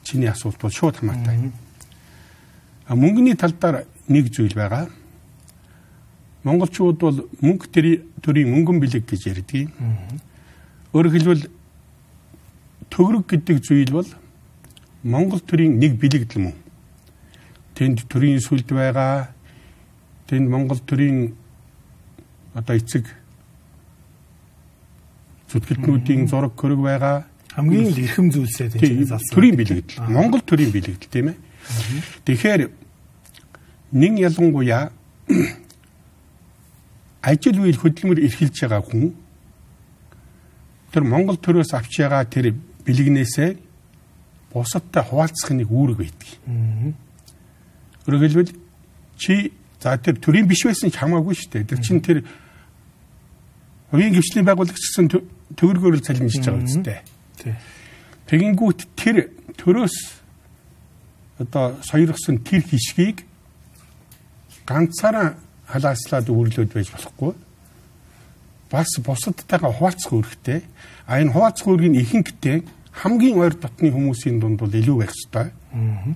[0.03, 1.51] чиний асуулт бол шууд хамаатай.
[2.87, 4.91] А мөнгөний талдаар нэг зүйл байгаа.
[6.47, 7.67] Монголчууд бол мөнгө
[8.23, 9.67] төрийн мөнгөн бэлэг гэж ярьдаг.
[10.95, 11.45] Өөрөөр хэлбэл
[12.87, 14.09] төгрөг гэдэг зүйл бол
[15.03, 16.55] Монгол төрийн нэг бэлэгдэл мөн
[17.75, 19.35] тэнд төрийн сүлд байгаа.
[20.31, 21.35] Тэнд Монгол төрийн
[22.55, 23.11] одоо эцэг
[25.51, 27.27] зүтгэлтнүүдийн зураг хөрөг байгаа.
[27.59, 31.37] Хамгийн л эрхэм зүйлсээ тийм залсан төрийн бэлэгдэл Монгол төрийн бэлэгдэл тийм ээ.
[32.25, 32.63] Тэгэхээр
[33.93, 34.95] нэг ялангуяа
[37.27, 39.11] ажил үйл хөдөлмөр эрхэлж байгаа хүн
[40.95, 42.55] тэр Монгол төрөөс авч байгаа тэр
[42.87, 43.51] бэлэгнээсээ
[44.55, 46.31] бусадтай хуваалцах нэг үүрэг байдаг.
[48.07, 48.53] Өөрөөр хэлбэл
[49.19, 49.51] чи
[49.83, 51.69] за тэр төрийн биш байсан ч хамаагүй шүү дээ.
[51.69, 52.23] Тэр чин тэр
[53.91, 55.11] хувийн гэрчлийн байгуулагч гэсэн
[55.59, 57.03] төгрөгөөр л цалинжиж байгаа үстэй.
[58.31, 59.97] Тэгэнгүүт тэр төрөөс
[61.43, 63.27] одоо соёргосон тэр хишгийг
[64.65, 65.37] ганцаараа
[65.67, 67.33] халааслаад өвөрлөөд байж болохгүй.
[68.71, 70.61] Бас бусадтайгаа хуваалцах үүрэгтэй.
[71.07, 72.59] А энэ хуваалцах үүрэг нь ихэнхдээ
[73.03, 75.51] хамгийн ойр дотны хүмүүсийн дунд бол илүү байх ёстой.
[75.75, 76.15] Аа.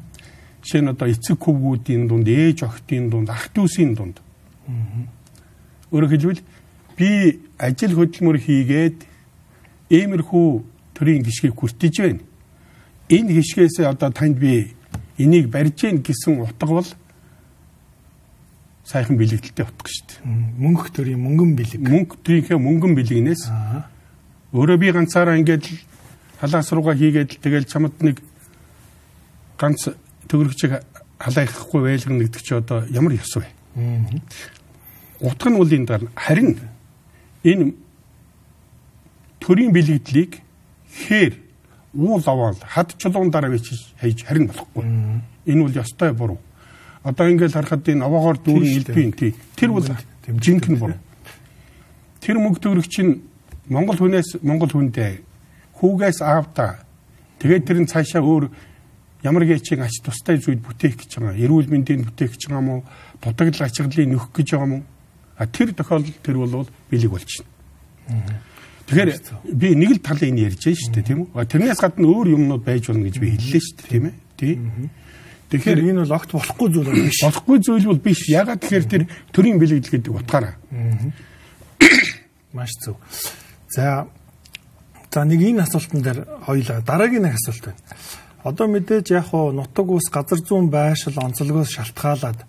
[0.62, 4.20] Жишээ нь одоо эцэг хөвгүүдийн дунд, ээж охтын дунд, ах дүүсийн дунд.
[4.66, 5.06] Аа.
[5.92, 6.42] Өөрөөр хэлбэл
[6.96, 8.98] би ажил хөдөлмөр хийгээд
[9.90, 10.48] иймэрхүү
[10.94, 12.22] төрлийн гişгийг хүртэж байна.
[13.08, 14.72] Энэ гişгээс одоо танд би
[15.18, 16.88] энийг барьж гин гэсэн утга бол
[18.90, 20.18] сайхан бэлэгдэлтэй утга шүү дээ.
[20.58, 21.78] Мөнгө төрийн мөнгөн бэлэг.
[21.78, 23.42] Мөнгө төрийнхээ мөнгөн бэлэгнээс
[24.50, 25.70] өөрөө би ганцаараа ингээд
[26.42, 28.18] халаас руугаа хийгээд тэгэл чамд нэг
[29.54, 29.94] ганц
[30.26, 30.82] төгрөгчийг
[31.22, 33.46] халаахгүй байлгана гэдэг чи одоо ямар ёс вэ?
[35.22, 36.58] Утга нь үл энэ дараа харин
[37.46, 37.78] энэ
[39.38, 40.42] төрийн бэлэгдлийг
[40.90, 41.38] хээр
[41.94, 44.82] уул аваад хад чулуун дараа бичиж хайж харин болохгүй.
[45.46, 46.38] Энэ бол ёстой буруу.
[47.04, 49.86] Одоо ингээд харахад энэ аваагаар дүүрэн элбийн тий тэр бол
[50.28, 51.00] жинхэнэ буруу.
[52.20, 53.20] Тэр мөнгө төгрөгч нь
[53.72, 55.24] Монгол хүнээс Монгол хүндээ
[55.80, 56.84] хүүгээс аавда
[57.40, 58.52] тэгээд тэр нь цаашаа өөр
[59.22, 61.36] ямар гэчиг ач тустай зүйл бүтээх гэж байгаа.
[61.36, 62.84] Эрүүл мэндийг бүтээх гэж байгаа мó,
[63.20, 64.78] дутагдал ачааллыг нөхөх гэж байгаа мó.
[65.36, 67.48] А тэр тохиолдолд тэр бол бэлэг болчихно.
[68.88, 69.10] Тэгэхээр
[69.54, 71.44] би нэг л талын ярьж байна шүү дээ, тийм үү?
[71.46, 74.14] Тэрнээс гадна өөр юмнууд байж болно гэж би хэллээ шүү дээ, тийм ээ?
[74.36, 74.54] Тий.
[75.50, 77.18] Тэгэхээр энэ бол огт болохгүй зүйл биш.
[77.26, 78.30] Болохгүй зүйл бол биш.
[78.30, 79.02] Ягаад тэгэхээр тэр
[79.34, 80.54] төрийн бэлэгдэл гэдэг утгаараа.
[82.56, 82.96] Маш зөв.
[83.74, 84.06] За
[85.10, 87.82] за нэг энэ асуултан дээр хоёлаа дараагийн нэг асуулт байна.
[88.46, 92.46] Одоо мэдээж яг хуу нутаг ус газар зүүн байшил онцлогоос шалтгаалаад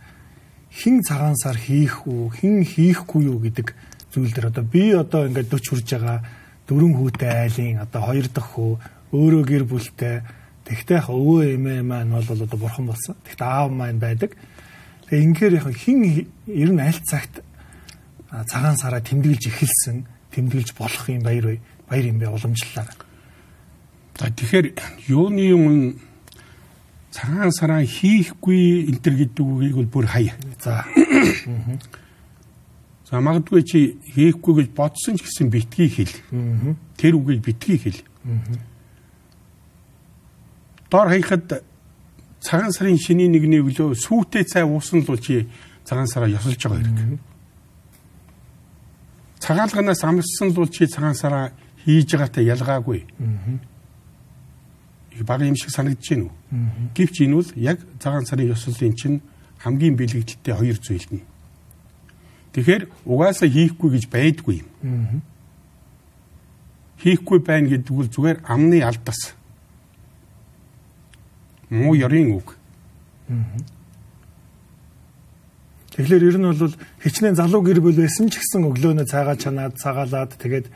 [0.70, 3.74] хин цагаан сар хийх үү, хин хийхгүй юу гэдэг
[4.14, 6.20] зүйл дээр одоо би одоо ингээд 40 хүрж байгаа
[6.70, 8.72] дөрвөн хүүтэй айлын одоо хоёр дахь хүү
[9.12, 10.16] өөрөө гэр бүлтэй
[10.66, 13.16] тэгтээ яг өвөө эмээ маань бол одоо бурхан болсон.
[13.26, 14.38] Тэгтээ аав маань байдаг.
[15.10, 17.44] Тэгээ ингээр яг хин ер нь аль цагт
[18.32, 22.88] цагаан сараа тэмдэглэж эхэлсэн, тэмдэглэж болох юм баяр баяр юм бэ уламжлалаа.
[24.16, 24.66] За тэгэхээр
[25.12, 25.64] юуны юм
[27.12, 30.36] цагаан сараа хийхгүй энэ төр гэдэг үгийг бол бүр хаяа.
[30.64, 30.88] За.
[33.12, 36.16] За магадгүй чи хийхгүй гэж бодсон ч гэсэн битгий хэл.
[36.96, 38.00] Тэр үгийг битгий хэл.
[40.92, 41.64] Дор хаяхад
[42.42, 45.48] цагаан сарын шиний нэгний өглөө сүйтэй цай уусан л чи
[45.88, 47.20] цагаан сараа ёсолж байгаа хэрэг.
[49.40, 51.52] Цагаалганаас амссан л чи цагаан сараа
[51.86, 53.08] хийж байгаатай ялгаагүй
[55.24, 56.32] бага юм шиг санагдаж байна уу?
[56.96, 59.22] Гэвч энэ бол яг цагаан сарын ёслолын чинь
[59.60, 61.24] хамгийн бэлэгдэлтэй хоёр зүйл нь.
[62.54, 65.22] Тэгэхээр угаасаа хийхгүй гэж байдгүй юм.
[66.98, 69.36] Хийхгүй байна гэдэг бол зүгээр амны алдас.
[71.72, 72.56] Муу ёрын үг.
[75.96, 80.36] Тэгэхээр ер нь бол хичнээн залуу гэр бүл байсан ч гэсэн өглөөнөө цайгаа чанаад цагаалаад
[80.36, 80.68] тэгээд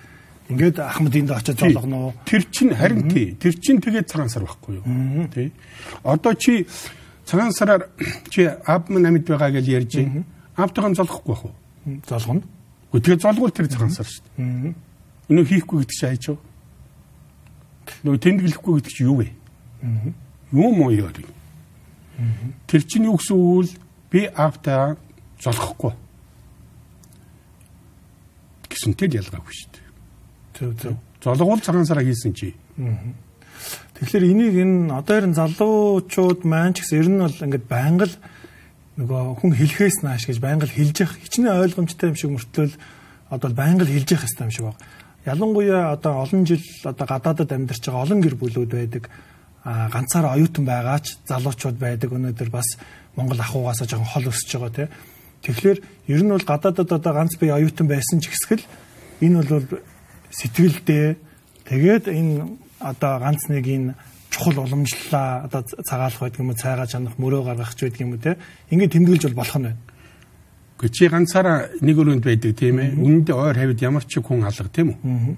[0.50, 2.14] Ингээд Ахмадынд очиж зоолгоно уу?
[2.26, 3.34] Тэр чинь харин тий.
[3.34, 5.28] Тэр чинь тэгээд цагаан сар байхгүй юу?
[5.34, 5.52] Тий.
[6.04, 6.68] Одоо чи
[7.26, 7.90] цагаан сараар
[8.30, 10.24] чи Абман амьд байгаа гэж ярьж байна.
[10.56, 11.54] Аавтайгаа золгохгүй байх уу?
[12.06, 12.44] Золгоно.
[12.94, 14.74] Гэхдээ тэгээ золгуул тэр цагаан сар шүү дээ.
[15.34, 16.38] Өнөө хийхгүй гэдэг чинь хайж юу?
[18.06, 19.34] Нөгөө тэмдэглэхгүй гэдэг чинь юу вэ?
[20.52, 21.10] Юу муу юу?
[22.68, 23.70] Тэр чинь юу гэсэн вэ?
[24.12, 24.98] Би аавтайгаа
[25.42, 25.94] золгохгүй.
[28.70, 29.86] Гэсэнтэй л ялгаагүй шүү дээ.
[30.56, 30.96] Зөв зөв.
[31.24, 32.56] Золгуул цагаан сараа хийсэн чи.
[33.96, 38.16] Тэгэхээр энийг энэ одоо ерэн залуучууд маань ч гэсэн ер нь бол ингээд байнга л
[39.00, 42.68] нөгөө хүн хэлэхээс нааш гэж байнга л хэлж явах хичнээн ойлгомжтой юм шиг мөртлөө
[43.32, 44.84] одоо байнга л хэлж явах хэрэгтэй юм шиг байна.
[45.26, 49.04] Ялангуяа одоо олон жил одоо гадаадад амьдарч байгаа олон гэр бүлүүд байдаг.
[49.66, 52.14] Ганцаараа оюутан байгаач залуучууд байдаг.
[52.14, 52.78] Өнөөдөр бас
[53.18, 54.90] Монгол ахуйгаас жоохон хол өсөж байгаа тийм.
[55.42, 55.78] Тэгэхээр
[56.14, 58.66] ер нь бол гадаадад одоо ганц бие оюутан байсан ч гэсгэл
[59.26, 59.82] энэ бол
[60.30, 61.08] сэтгэлдээ
[61.66, 62.46] тэгээд энэ
[62.80, 63.96] одоо ганц нэг энэ
[64.30, 68.22] чухал уламжлалаа одоо цагаалах байдаг юм уу цайгаа чанах мөрөө гаргах ч байдаг юм уу
[68.22, 68.38] те
[68.70, 69.82] ингээд тэмдэглэж бол болох нь байна.
[70.76, 73.00] Гэхдээ чи ганцаараа нэг өрөөнд байдаг тийм ээ.
[73.00, 75.36] Үнэндээ ойр хавьд ямар ч хүн алга тийм үү?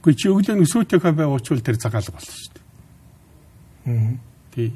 [0.00, 2.61] Гэхдээ чи өглөө өсөөтэй хавь уучвал тэр цагаалга болно шүү дээ.
[4.54, 4.72] Тий.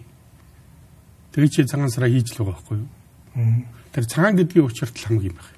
[1.32, 2.88] Тэгээ чи цагаан сараа хийж л байгаа байхгүй юу?
[3.36, 5.56] Аа Тэр цагаан гэдгийн учиртал хамгийн юм байна.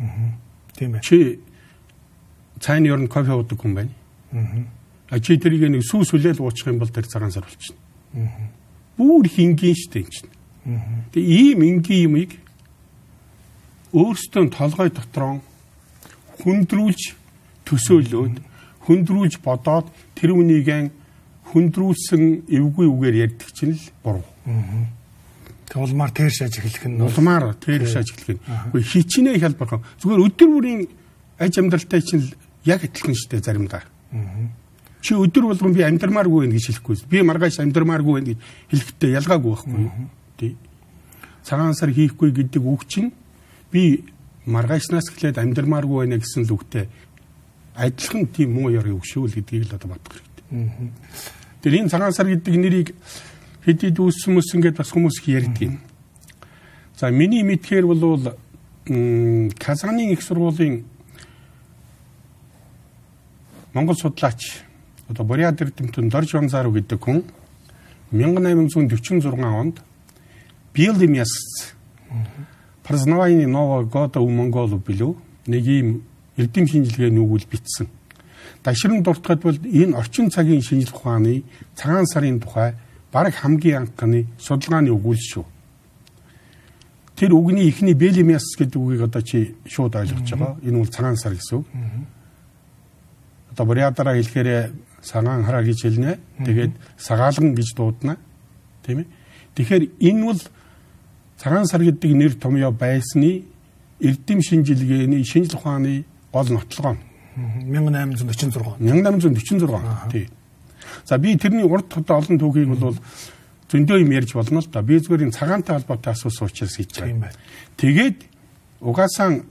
[0.00, 0.32] Аа.
[0.72, 1.04] Тийм ээ.
[1.04, 1.40] Чи
[2.56, 3.92] цайны ер нь кофе уудаг хүн байна.
[4.32, 4.64] Аа.
[5.12, 7.76] А чи тэрийг нэг сүү сүлээл уучих юм бол тэр цагаан сар болчихно.
[8.16, 8.48] Аа.
[8.96, 10.32] Бүр хингийн штэ энэ чинь.
[10.72, 11.04] Аа.
[11.12, 12.32] Тэгээ ийм энгийн юмыг
[13.92, 15.44] өөрсдөө толгой дотроо
[16.40, 17.12] хүндрүүлж
[17.68, 18.40] төсөөлөөд
[18.88, 20.96] хүндрүүлж бодоод тэр үнийг
[21.52, 24.24] хүндрүүлсэн эвгүй үгээр ярьдаг чинь л буруу.
[24.46, 24.98] Аа
[25.68, 28.44] Тэг улмаар тэр шаж эхлэх нь улмаар тэр шаж эхлэх нь.
[28.72, 29.84] Үгүй хичнээн хялбархан.
[30.00, 30.80] Зүгээр өдөр бүрийн
[31.36, 32.24] аж амьдралтай чинь
[32.64, 33.84] яг адилхан дээ заримдаа.
[35.04, 36.96] Чи өдөр болгон би амьдрмааргүй байх гэж хэлэхгүй.
[37.12, 38.38] Би маргааш амьдрмааргүй байх гэж
[38.72, 39.84] хэлэхдээ ялгаагүй байхгүй?
[40.40, 40.56] Тий.
[41.44, 43.12] Цагаан сар хийхгүй гэдэг үг чинь
[43.68, 44.08] би
[44.48, 46.88] маргаашнаас эхлээд амьдрмааргүй байна гэсэн л үгтэй
[47.76, 50.88] адилхан тийм муу ярыг өгшүүл гэдгийг л одоо бодох хэрэгтэй.
[51.62, 52.88] Тэр энэ цагаан сар гэдэг нэрийг
[53.66, 55.78] хэд хэд үүссэн мэс ингээд бас хүмүүс их ярьдаг юм.
[56.96, 58.34] За миний мэдхээр бол
[58.88, 60.84] Казаны их сургуулийн
[63.74, 64.64] Монгол судлаач
[65.08, 67.24] одоо Бориад эрдэмтэн Дорж Ванзару гэдэг хүн
[68.12, 69.82] 1846 онд
[70.72, 71.74] Билдимяс
[72.82, 75.16] Празнавайны ново года у Монгол билүү
[75.46, 76.02] нэг ийм
[76.38, 77.88] эрдэм шинжилгээний үгэл бичсэн.
[78.64, 81.42] Дашрын дуртахад бол энэ орчин цагийн шинжлэх ухааны
[81.74, 82.74] цагаан сарын тухай
[83.12, 85.44] бараг хамгийн анхны судалгааны өгүүлс шүү.
[87.16, 90.56] Тэр үгний ихний Белимиас гэдэг үгийг одоо чи шууд ойлгож байгаа.
[90.62, 91.66] Энэ бол цагаан сар гэсэн үг.
[93.52, 94.70] Одоо Бориадараа хэлэхээр
[95.02, 96.18] цагаан хараа гэж хэлнэ.
[96.46, 98.16] Тэгээд сагаалган гэж дуудана.
[98.86, 99.06] Тийм ээ.
[99.54, 100.40] Тэгэхээр энэ бол
[101.38, 103.44] цагаан сар гэдэг нэр томьёо байсны
[103.98, 106.98] эрдэм шинжилгээний шинжлэх ухааны гол нотлогоо.
[107.66, 108.78] 1846.
[108.80, 110.10] 1846.
[110.12, 110.28] Тийм.
[111.04, 112.96] За би тэрний урд тогтоо олон түүхийг бол
[113.68, 114.82] зөндөө юм ярьж болно л да.
[114.82, 117.32] Би зүгээр энэ цагаантай холбоотой асуусан учраас хийж байгаа.
[117.76, 118.24] Тэгээд
[118.80, 119.44] угаасаа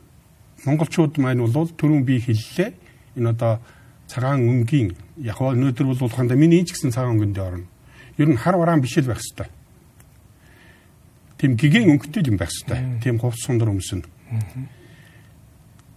[0.65, 2.73] монголчууд маань бол түрүүн би хэллээ.
[3.17, 3.60] Энэ одоо
[4.08, 7.65] цагаан өнгийн яг өнөөдөр бол болоханда миний ч гэсэн цагаан өнгөндөө орно.
[8.17, 9.52] Ер нь хар ураан биш л байх хэвээр.
[11.38, 13.02] Тим гигэн өнгөтэй юм байх хэвээр.
[13.02, 14.02] Тим хувц сундар өмсөн.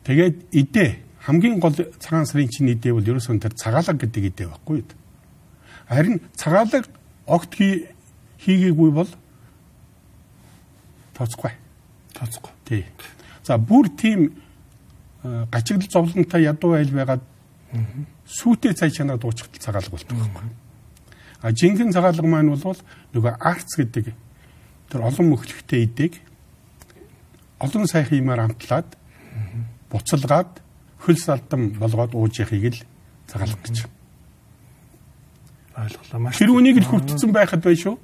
[0.05, 4.77] Тэгээд идэ хамгийн гол цагаан сарын чинь идэ бол ерөөсөн тэр цагаалаг гэдэг идэ байхгүй
[4.81, 4.89] юу?
[5.89, 6.89] Харин цагаалаг
[7.27, 9.11] огт хийгээгүй бол
[11.15, 11.53] тооцохгүй.
[12.17, 12.53] Тооцохгүй.
[12.65, 12.85] Тий.
[13.45, 14.33] За бүр тийм
[15.23, 17.21] гачигдал зовлонтой ядуу айл байгаад
[18.25, 20.49] сүйтэй цай чанаа дуучхад цагаалга болдог байхгүй.
[21.43, 22.81] А жинхэнэ цагаалга маань бол
[23.13, 24.15] нөгөө арц гэдэг
[24.89, 26.17] тэр олон мөхлөгтэй идэг
[27.61, 28.97] олон сайхан юмар амтлаад
[29.93, 30.61] буцалгаад
[31.01, 32.85] хөл салдам болгоод ууж яхийг л
[33.27, 34.01] цагаалга гэж байна
[35.85, 36.21] ойлголоо.
[36.21, 37.97] Маш тэр үнийг л хүртсэн байхад бай шүү.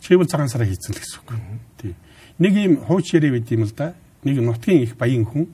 [0.00, 1.30] Чивэл цагаан сараа хийцэн л гэсэн үг.
[1.78, 1.94] Тий.
[2.38, 3.94] Нэг юм хууч ярэ байд юм л да.
[4.24, 5.48] Нэг нутгийн их баян хүн.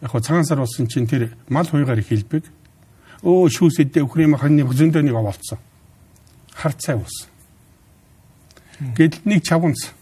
[0.00, 2.44] Яг хоо цагаан сар болсон чинь тэр мал хуйгаар хэлбэг.
[3.22, 5.58] Өө шүүсэдээ өхрийн махны зөндөөнийг оволцсон.
[6.54, 7.28] Хар цай уусан.
[8.96, 9.92] Гэтэл нэг чавганц.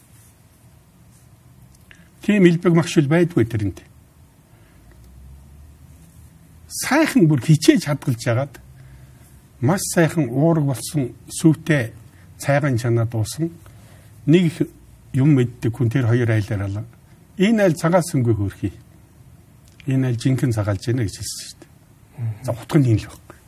[2.28, 3.80] Тийм хэлбэг махшил байдгүй тэрэнд
[6.68, 8.60] сайхан бүр хичээж хадгалж ягаад
[9.64, 11.96] маш сайхан уураг болсон сүйтэй
[12.36, 13.48] цайган чанаа дуусан
[14.28, 14.68] нэг
[15.16, 16.84] юм мэддэг хүн тэр хоёр айлаар алаа.
[17.40, 18.76] Энэ айл цагаас өнгө хөрхий.
[19.88, 22.44] Энэ айл жинхэнэ цагаалж яана гэж хэлсэн шүү дээ.
[22.44, 23.38] За утга нь юм л байхгүй.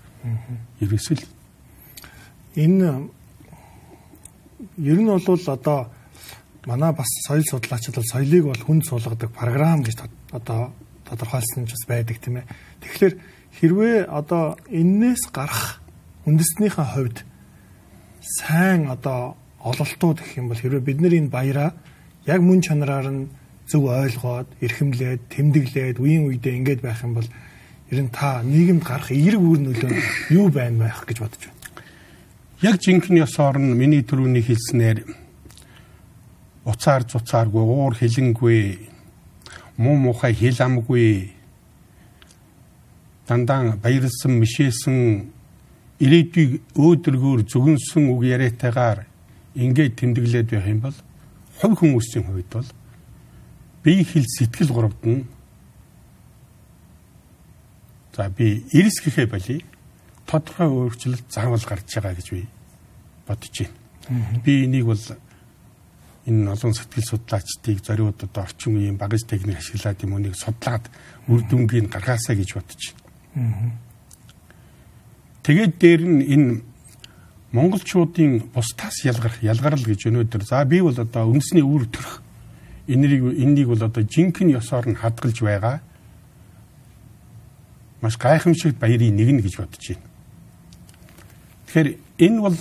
[0.81, 1.23] Ерөөсөл
[2.57, 3.13] энэ
[4.81, 5.93] ер нь бол одоо
[6.67, 10.73] манай бас соёл судлаачид бол соёлыг бол хүнд суулгадаг програм гэж одоо
[11.09, 12.51] тодорхойлсон ч бас байдаг тийм ээ.
[12.81, 13.15] Тэгэхээр
[13.61, 15.81] хэрвээ одоо эннээс гарах
[16.27, 17.19] үндэснийхээ хувьд
[18.21, 21.71] сайн одоо ололтууд гэх юм бол хэрвээ бид нар энэ баяраа
[22.27, 23.29] яг мөн чанараар нь
[23.71, 27.29] зөв ойлгоод, эрхэмлээд, тэмдэглээд, үеийн үедээ ингэж байх юм бол
[27.91, 29.91] ер нь та нийгэмд гарах эерэг үр нөлөө
[30.35, 31.59] юу байна байх гэж бодож байна.
[32.61, 35.07] Яг жинхэнэ ёс орн миний түрүүний хэлснээр
[36.65, 38.89] уцаар цуцааргүй, уур хилэнгүй,
[39.77, 41.33] муу мухай хил амгүй
[43.29, 45.31] дандаа баярлсан, мишээсэн
[46.01, 49.07] ирээдүйг өөдргөөр зүгэнсэн үг яриатайгаар
[49.55, 50.97] ингээд тэмдэглээд байх юм бол
[51.61, 52.69] хувь хүмүүсийн хувьд бол
[53.85, 55.29] бие хэл сэтгэл гуравд нь
[58.17, 59.61] за би эрс гэхээ болий
[60.27, 62.49] тодорхой өөрчлөлт заавал гарч байгаа гэж би
[63.27, 63.57] бодож
[64.09, 64.43] байна.
[64.45, 65.05] Би энийг бол
[66.27, 70.85] энэ олон сэтгэл судлаачдыг зориуд одоо орчин үеийн багаж техник ашиглаад юм унийг судлаад
[71.29, 72.83] үр дүнгийн гаргаасаа гэж бодож
[73.35, 73.73] байна.
[75.43, 76.61] Тэгээд дээр нь энэ
[77.53, 82.23] монголчуудын бусдаас ялгарх ялгарл гэж өнөөдөр за би бол одоо үндэсний үр төрх
[82.87, 85.81] энэрийг энэнийг бол одоо жинхэнэ ёсоор нь хадгалж байгаа
[88.01, 90.07] маш гайхамшигт баярын нэг нь гэж бодож байна.
[91.67, 92.57] Тэгэхээр энэ бол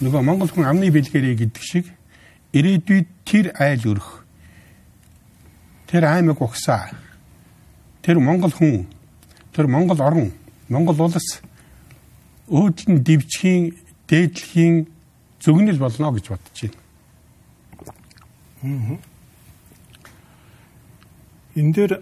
[0.00, 1.86] нөгөө монгол хүн амны бэлгэрээ гэдэг шиг
[2.52, 4.24] ирээдүйд тэр айл өрх
[5.88, 6.92] тэр аймаг угсаа
[8.02, 8.86] тэр монгол хүн
[9.52, 10.32] тэр монгол орн
[10.68, 11.40] монгол улс
[12.48, 13.76] өөдөл нь дивчхийн
[14.08, 14.88] дээдлэхийн
[15.40, 16.58] зөвгнөл болно гэж бодож
[18.62, 18.98] байна.
[21.54, 21.92] Энэ дээр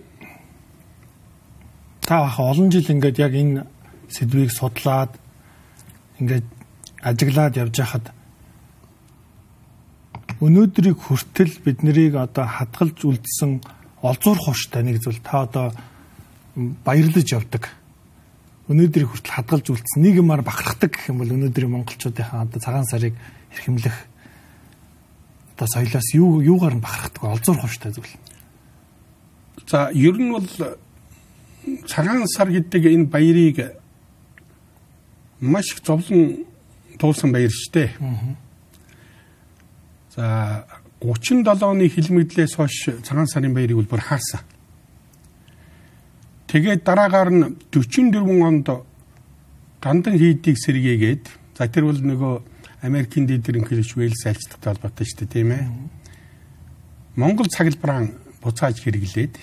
[2.06, 3.66] та олон жил ингээд яг энэ
[4.08, 5.18] сэдвийг судлаад
[6.22, 6.46] ингээд
[7.02, 8.15] ажиглаад явж хахад
[10.40, 13.60] өнөөдрийг хүртэл бид нарыг одоо хадгалж үлдсэн
[14.04, 15.72] олзуурах хууштай нэг зүйл та одоо
[16.56, 17.72] баярлаж явдаг
[18.68, 23.16] өнөөдрийг хүртэл хадгалж үлдсэн нийгмаар бахархдаг гэх юм бол өнөөдрийн монголчуудынхаа одоо цагаан сарыг
[23.56, 23.96] эрхэмлэх
[25.56, 28.12] одоо соёлоос юу юугаар нь бахархдаг олзуурах хууштай зүйл.
[29.64, 30.48] За ер нь бол
[31.88, 33.80] цагаан сар гэдэг энэ баярыг
[35.40, 36.44] маш их зовлон
[36.98, 37.90] туулсан баяр шүү дээ.
[40.16, 40.64] За
[41.00, 44.40] 37 оны хилмигдлээс хойш цагаан сарын баярыг бол бүр хаасан.
[46.48, 48.68] Тэгээд дараагаар нь 44 онд
[49.84, 51.24] гандан хийдийг сэргээгээд
[51.58, 52.34] за тэр бол нөгөө
[52.88, 55.64] Америкийн дэдэр инхлэж Вэлс альцдагтай холбоотой шүү дээ тийм ээ.
[57.20, 58.08] Монгол цаглбараа
[58.40, 59.36] буцааж хэрэглээд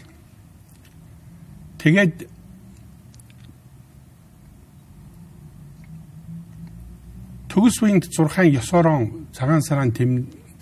[1.86, 2.16] тэгээд
[7.54, 9.94] төгс үеинд 6 ёсорон цагаан сараан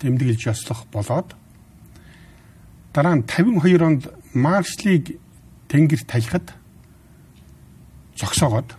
[0.02, 1.34] тэмдэглэж ёслох болоод
[2.92, 4.02] дараа нь 52 онд
[4.34, 5.16] маршлиг
[5.70, 6.52] тэнгэр талихад
[8.18, 8.74] зогсоогоод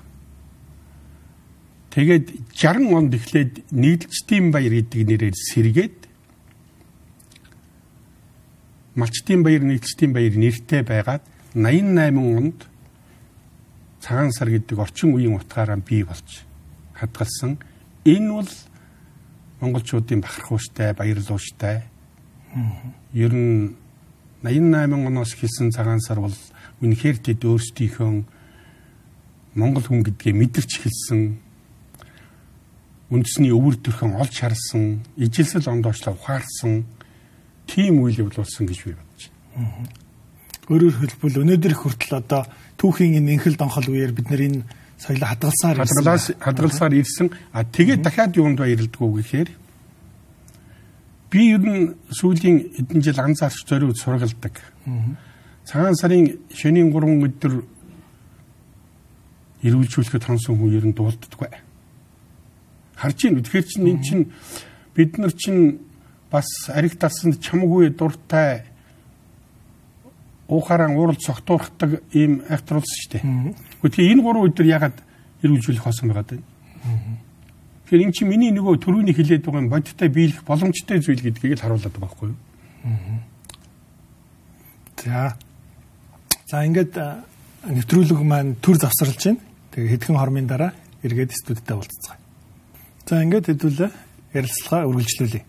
[1.95, 5.97] тэгээд 60 онд эхлээд нийлжтийн баяр гэдэг нэрээр сэргээд
[8.95, 11.23] малчтын баяр нийлжтийн баяр нэртэй байгаад
[11.55, 12.59] 88 онд
[14.03, 16.45] цагаан сар гэдэг орчин үеийн утгаараа бий болж
[16.93, 17.57] хадгалсан.
[18.05, 18.51] Энэ бол
[19.63, 21.87] монголчуудын бахархууштай баярлууштай
[23.15, 23.79] ер нь
[24.43, 26.35] 88 оноос хэлсэн цагаан сар бол
[26.83, 28.11] үнэхээр тэд өөрсдийнхөө
[29.55, 31.39] Монгол хүн гэдгээ мэдэрч хэлсэн
[33.13, 36.83] үндэсний өвөр төрхөн олж харсан, ижилсэл ондоочлоо ухаарсан
[37.69, 39.23] тийм үйл явдал болсон гэж би бодож
[39.53, 39.87] байна.
[40.67, 42.41] Өөрөөр хэлбэл өнөөдөр хүртэл одоо
[42.81, 44.65] түүхийн энэ инхэл донхол үеэр бид нар энэ
[45.03, 47.27] соёлоо хадгалсаар хадгалаас хадгалсаар ирсэн.
[47.51, 49.49] А тэгээд дахиад юунд баярлдгүү гэхээр
[51.31, 54.55] би ер нь сүүлийн эдэн жил анзаарч зориуд сургалдаг.
[55.67, 57.53] Цагаан сарын шөнийн 3 өдөр
[59.63, 61.51] ирүүлжүүлэхэд хонсон хүн ер нь дуулддаггүй.
[62.95, 64.23] Харж ийн тэгэхээр чинь эн чинь
[64.95, 65.79] бид нар чинь
[66.31, 68.63] бас ариг талсанд чамгүй дуртай
[70.47, 73.23] уухаараа уурал цогтуурхдаг ийм айхтруулсан шүү дээ.
[73.83, 74.97] Гэхдээ энэ 3 өдөр ягаад
[75.43, 76.47] ирүүлжүүлэх хоосон байгаад байна?
[77.83, 81.91] Тэгэхээр эн чинь миний нөгөө төрөүний хилээд байгаа бодиттой биелэх боломжтой зүйл гэдгийг л харуулдаг
[81.99, 82.39] байхгүй юу?
[85.03, 85.35] За
[86.53, 86.93] За ингээд
[87.65, 89.41] нэвтрүүлэг маань төр завсарлаж байна.
[89.73, 92.21] Тэгээ хэдхэн хормын дараа эргээд студидтэй уулзцгаая.
[93.09, 93.91] За ингээд хэдүүлээ
[94.37, 95.41] ярилцлага үргэлжлүүлье.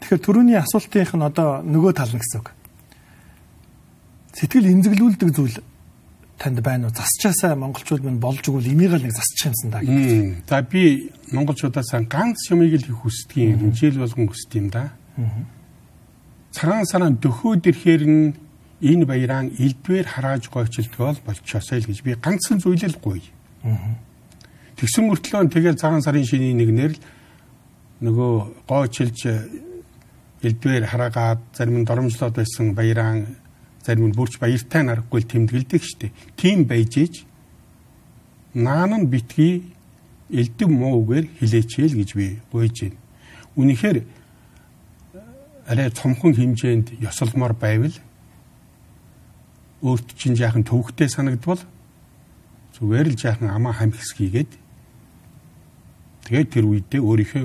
[0.00, 2.56] Тэгэхээр түрүүний асуултынх нь одоо нөгөө тал нь гэсэн үг.
[4.32, 5.60] Сэтгэл эмзэглүүлдэг зүйл
[6.38, 6.94] танд байна уу?
[6.94, 10.48] Засчаасаа монголчууд минь болж игэл энийг л нэг засчих юмсан да гэж.
[10.48, 13.72] За би монголчуудаас ганц юмыг л хийх хүсдэг юм.
[13.72, 14.92] Жил болгон хүсдэг юм да.
[16.54, 18.34] цагаан сараан дөхөөд ирэхээр нь
[18.82, 23.22] энэ баяраан элдвэр харааж гойчлтгоол болчихосоо л гэж би ганцхан зүйлэл гоё.
[24.78, 27.02] Тэгсэн мөртлөө тэгэл цагаан сарын шинийн нэгнэр л
[28.06, 28.32] нөгөө
[28.68, 29.18] гойчилж
[30.42, 33.38] элдвэр хараагаад зарим нь доромжлоод байсан баяраан
[33.84, 36.12] зарим нь бүрч баяртай нарахгүй тэмдэглэдэг штеп.
[36.40, 37.14] Тийм байж иж
[38.54, 39.68] наан нь битгий
[40.32, 42.98] элдэв муугаар хилээчээл гэж би гуйж байна.
[43.60, 43.98] Үнэхээр
[45.68, 47.96] арай цомхон хэмжээнд ёсолмоор байвал
[49.84, 51.60] өөрт чинь жаахан төвхтэй санагдвал
[52.80, 54.52] зүгээр л жаахан амаа хамхисгийгээд
[56.24, 57.44] тэгээд тэр үедээ өөрийнхөө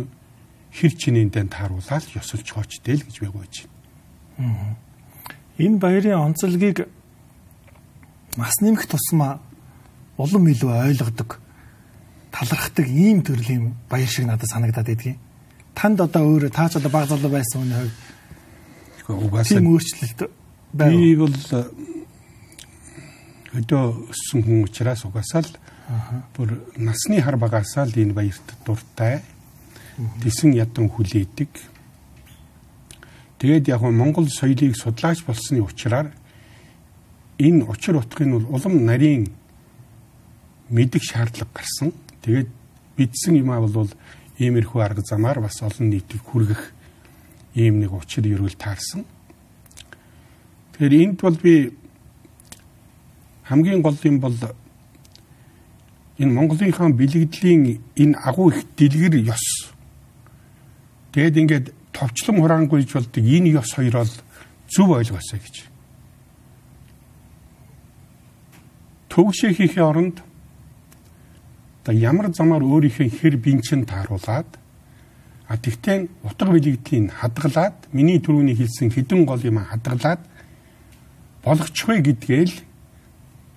[0.71, 3.55] хэр чинээндээ тааруулаад ёсолж хоочтой л гэж гуйж
[4.39, 4.88] байна.
[5.59, 6.87] Энэ баярын онцлогийг
[8.37, 9.39] нас нэмэх тусмаа
[10.17, 11.39] улам илүү ойлгодог
[12.31, 15.17] талархдаг ийм төрлийн баяр шиг надад санагдаад байдгийг.
[15.75, 20.19] Танд одоо өөр таач одоо баг залуу байсан хүний хувьд угаасаа тийм өөрчлөлт
[20.73, 20.91] байв.
[20.95, 21.35] Би бол
[23.59, 23.83] өдөө
[24.13, 25.51] өссөн хүн учраас угаасаа л
[26.37, 29.21] бүр насны хар багасаа л энэ баярт дуртай.
[30.21, 31.49] Тэсэн ядан хүлээдэг.
[33.39, 36.11] Тэгээд яг нь Монгол соёлыг судлаач болсны учраас
[37.39, 39.31] энэ учир утгыг нь бол улам нарийн
[40.69, 41.93] мэдих шаардлага гарсан.
[42.21, 42.47] Тэгээд
[42.97, 43.87] бидсэн юм аа бол
[44.37, 46.73] иймэрхүү арга замаар бас олон нийтэд хүргэх
[47.55, 49.07] ийм нэг учир ерөөл таарсан.
[50.75, 51.71] Тэгэхээр энд бол би
[53.47, 54.35] хамгийн гол юм бол
[56.19, 59.71] энэ Монголынхаа бэлэгдлийн энэ агуу их дэлгэр ёс.
[61.15, 64.05] Тэгэд ингээд товчлон хураангуйж болдог энэ ёс хоёроо
[64.69, 65.55] зөв ойлгосоо гэж.
[69.09, 70.21] Төгшөө хийхээ оронд
[71.83, 74.45] одоо ямар замаар өөрийнхөө хэр бинчин тааруулаад
[75.49, 80.21] а тэгтээ утга бэлэгдлийн хадгалаад миний түрүүний хэлсэн хідэн гол юм хадгалаад
[81.41, 82.53] болгочихвэ гэдгээл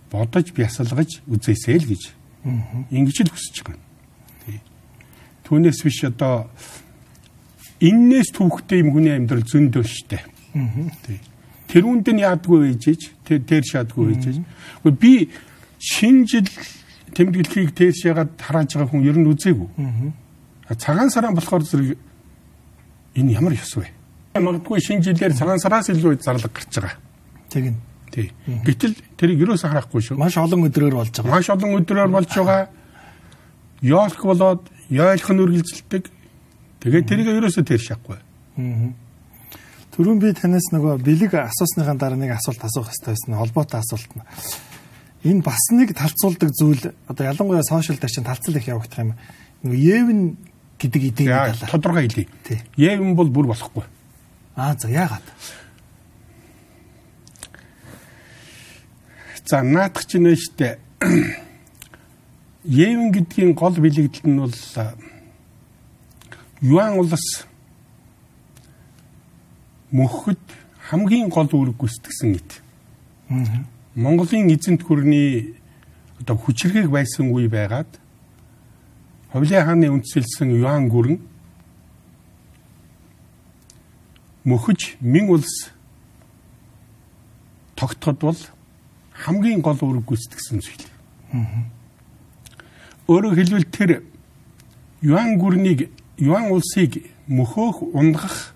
[0.09, 2.03] бодож бясалгаж үзээсэй л гэж.
[2.89, 3.85] Ингэж л хүсэж байгаа.
[5.45, 6.49] Түүнээс биш одоо
[7.83, 10.22] иннээс түүхтэй юм хүний амьдрал зөндөө штэ.
[11.72, 14.39] Тэрүүнд нь яадгүй байж ич тэр тэр шаадгүй байж ич.
[14.87, 15.28] Би
[15.83, 16.49] шинэ жил
[17.16, 19.68] тэмдэглэхийг тээш ягаад харааж байгаа хүн ер нь үзээгүй.
[20.78, 21.99] Цагаан сараа болохоор зэрэг
[23.18, 23.91] энэ ямар ёс вэ?
[24.39, 26.97] Магадгүй шинэ жилээр цагаан сараас илүү зарлаг гарч байгаа.
[27.51, 27.80] Тэгнь.
[28.12, 28.28] Тий.
[28.47, 30.20] Гэтэл тэрийг юусаа харахгүй шүү.
[30.20, 31.33] Маш олон өдрөөр болж байгаа.
[31.33, 32.68] Маш олон өдрөөр болж байгаа.
[33.80, 36.22] Ёолх болоод ёйлхон үргэлжилдэг.
[36.83, 38.18] Тэгээд тэрийг юусаа тэр шахгүй.
[38.59, 38.91] Аа.
[39.95, 43.39] Түрүүн би танаас нөгөө бэлэг асуусныхаа дараа нэг асуулт асуух хэрэгтэй байсан.
[43.39, 44.24] Холбоотой асуулт нь.
[45.30, 49.14] Энэ бас нэг талцуулдаг зүйл одоо ялангуяа сошиал дээр чинь талцал их явагдах юм.
[49.62, 50.20] Нөгөө Евн
[50.83, 52.26] гэдэг эдийн талаар тодорхой хэлье.
[52.74, 53.85] Евн бол бүр болохгүй.
[54.57, 55.22] Аа за яагаад?
[59.47, 60.78] За наадах чинь штэ.
[62.64, 64.55] Евен гэдгийн гол бэлэгдэл нь бол
[66.62, 67.46] юан улс
[69.90, 70.38] мөхөд
[70.88, 72.62] хамгийн гол үүрэг гүйцэтгсэн нийт.
[73.94, 75.58] Монголын эзэнт гүрний
[76.20, 77.98] одоо хүчрхэг байсан үе байгаад
[79.32, 81.18] Ховлын хааны үндсэлсэн юан гүрэн
[84.44, 85.72] мөхөж мэн улс
[87.74, 88.40] тогтоход бол
[89.12, 90.86] хамгийн гол үүрэг гүйцэтгсэн зүйл.
[93.08, 93.90] Өөрөөр хэлбэл тэр
[95.00, 95.88] юан гүрнийг
[96.18, 98.54] юан улсыг мөхөөх унгах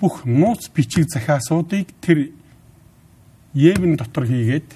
[0.00, 2.30] бүх нууц бичиг захиасуудыг тэр
[3.54, 4.68] Евен дотор хийгээд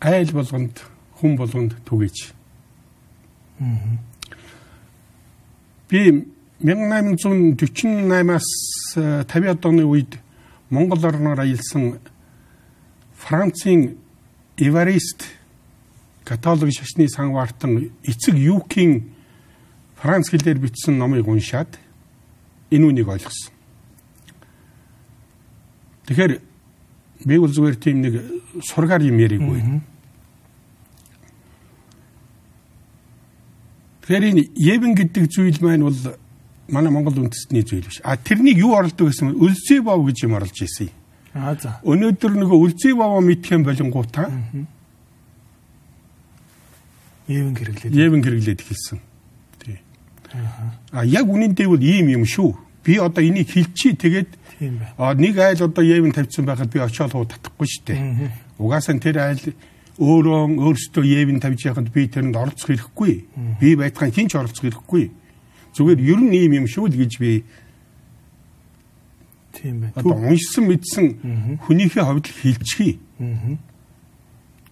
[0.00, 0.80] айл болгонд
[1.18, 2.32] хүн болгонд түгэж.
[5.90, 6.26] Би
[6.62, 8.48] 1848-аас
[8.94, 10.18] 50-аад оны үед
[10.70, 11.98] Монгол орноор аялсан
[13.18, 13.98] Францын
[14.56, 15.24] Эварист
[16.24, 19.10] католик шашны сан вартан эцэг Юкийн
[20.02, 21.78] Франц хэлээр бичсэн номыг уншаад
[22.74, 23.54] энэ үнийг ойлгосон.
[26.10, 26.42] Тэгэхээр
[27.22, 28.14] би бол зүгээр тийм нэг
[28.66, 29.62] сургаар юм яриггүй.
[34.02, 35.98] Тэгэхээр энэ Евен гэдэг зүйл маань бол
[36.66, 38.02] манай Монгол үндэстний зүйл биш.
[38.02, 40.98] А тэрнийг юу оролдог гэсэн өлзий бов гэж юм оруулж ирсэн юм.
[41.38, 41.78] Аа за.
[41.86, 44.26] Өнөөдөр нөгөө үлзий баваа мэдэх юм болонгуудаа
[47.30, 47.94] Евен хэрэглээд.
[47.94, 49.11] Евен хэрэглээд хэлсэн.
[50.92, 52.56] Аа яг үнэндээ бол ийм юм шүү.
[52.84, 54.30] Би одоо энийг хэлчихье тэгээд
[54.98, 58.00] аа нэг айл одоо Евен тавьсан байхад би очиод хуу татахгүй шүү дээ.
[58.58, 59.44] Угаасаа тэр айл
[59.98, 63.58] өөрөө өөрсдөө Евен тавьж яхад би тэрэнд оролцох хэрэггүй.
[63.60, 65.10] Би байтхан хинч оролцох хэрэггүй.
[65.76, 67.44] Зүгээр ер нь ийм юм шүү л гэж би
[69.52, 69.92] Тийм байна.
[69.96, 72.98] Одоо уншсан мэдсэн хүнийхээ хувьд хилчхий.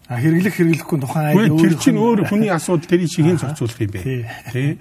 [0.08, 4.26] А хэрэглэх хэрэглэхгүй тухайн айл тэр чинь өөр хүний асуудал тэрийг хийн зохицуулах юм бэ.
[4.50, 4.78] Тий.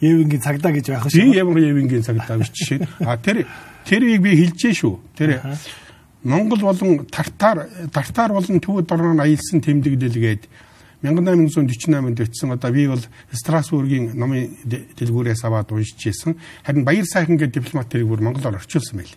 [0.00, 1.34] Евингийн цагдаа гэж байх шүү.
[1.34, 2.86] ямар явингийн цагдаа биш жишээ.
[3.02, 3.46] А тэр
[3.84, 4.94] тэрийг би хэлжээ шүү.
[5.18, 5.40] Тэр
[6.22, 10.46] Монгол болон Тартар Тартар болон Төв дорноо аялсан тэмдэглэлгээд
[11.02, 12.98] 1848 онд бичсэн одоо би бол
[13.30, 16.34] Страсбургийн номын дэ- дэлгүүрээс аваад уншиж ирсэн.
[16.66, 19.14] Харин Баяр сайхан гэдэг дипломат тэрийг бүр монголоор орчуулсан байл.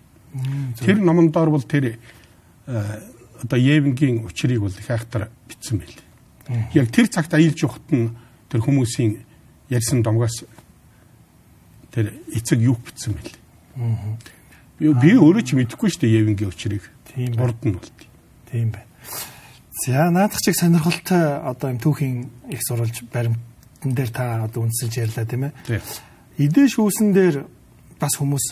[0.77, 1.97] Тэр номон доор бол тэр
[2.67, 2.83] э,
[3.41, 5.97] одоо Евингийн учрыг бол их айхтар бичсэн байл.
[6.73, 8.13] Яг тэр цагт аялж явахт нь
[8.49, 9.17] тэр хүмүүсийн
[9.73, 10.45] ярьсан домгоос
[11.91, 13.35] тэр эцэг юу бичсэн байл.
[14.79, 16.83] Би би өөрөө ч мэдэхгүй шүү дээ Евингийн учрыг.
[17.11, 17.35] Тийм.
[17.37, 17.99] Урд нь болт.
[18.49, 18.89] Тийм байна.
[19.85, 22.15] За наадах чиг сонирхолтой одоо юм түүхийн
[22.49, 25.81] их сурвалж баримтан дээр та одоо үнсэлж ярьлаа тийм ээ.
[26.37, 27.45] Идэ шүүсэн дээр
[27.99, 28.45] бас хүмүүс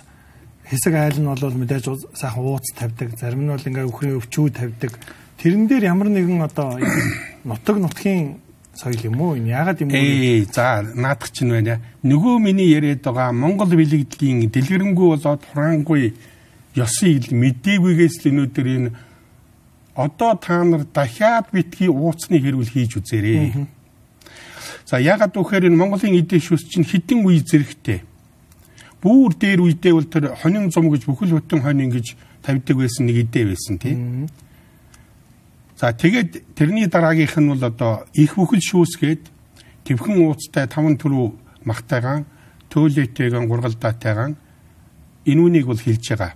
[0.70, 4.94] хэсэг айл нь бол мэдээж сайхан ууц тавьдаг, зарим нь бол ингээ өхрийн өвчүү тавьдаг.
[5.42, 6.78] Тэрэн дээр ямар нэгэн одоо
[7.50, 8.42] нутаг нутгийн
[8.80, 9.36] соёл юм уу?
[9.36, 10.00] Энэ яагаад юм бэ?
[10.00, 11.84] Ээ за наадах чинь байна.
[12.04, 16.16] Нөгөө миний яриад байгаа Монгол билэгдлийн дэлгэрэнгүй болоод хураангүй
[16.80, 18.90] ёсын ил мэддээгүйгээс л өнөөдөр энэ
[20.00, 23.68] одоо та нар дахиад битгий ууцны хэрүүл хийж үзээрэй.
[24.88, 28.08] За ягаад вэхээр энэ Монголын эдийн шүүс чинь хідэн үе зэрэгтэй.
[29.04, 32.16] Бүүр дээр үедээ бол тэр хонин зум гэж бүхэл бүтэн хонин гэж
[32.48, 34.32] тавьдаг байсан нэг эдээ байсан тийм.
[35.80, 39.32] За тэгээд тэрний дараагийнх нь бол одоо их бүхэл шүүсгээд
[39.88, 41.32] твхэн ууцтай таван түрүү
[41.64, 42.28] махтайгаан
[42.68, 44.36] төөлөйтэйгэн гургалдаатайгаан
[45.24, 46.36] энүүнийг бол хэлж байгаа.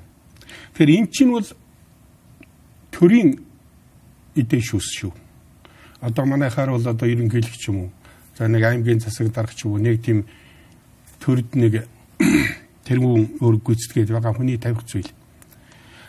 [0.80, 1.48] Тэгэхээр эн чинь бол
[2.96, 3.44] төрийн
[4.40, 5.12] эдэн шүүс шүү.
[6.00, 7.92] Одоо манайхаар бол одоо ерөнхийлөгч юм уу?
[8.40, 9.84] За нэг аймгийн засаг даргач юм уу?
[9.84, 10.24] Нэг тийм
[11.20, 11.84] төрд нэг
[12.88, 15.12] тэрүүн өөр гүйцэтгээд байгаа хүний тавих зүйл.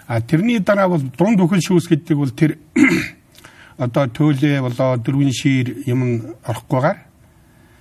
[0.06, 2.62] А тэрний дараа бол дунд бүхэл шүүс гэдэг бол тэр
[3.78, 6.98] одоо төөлөө болоо дөрвөн шир юм орохгүйгээр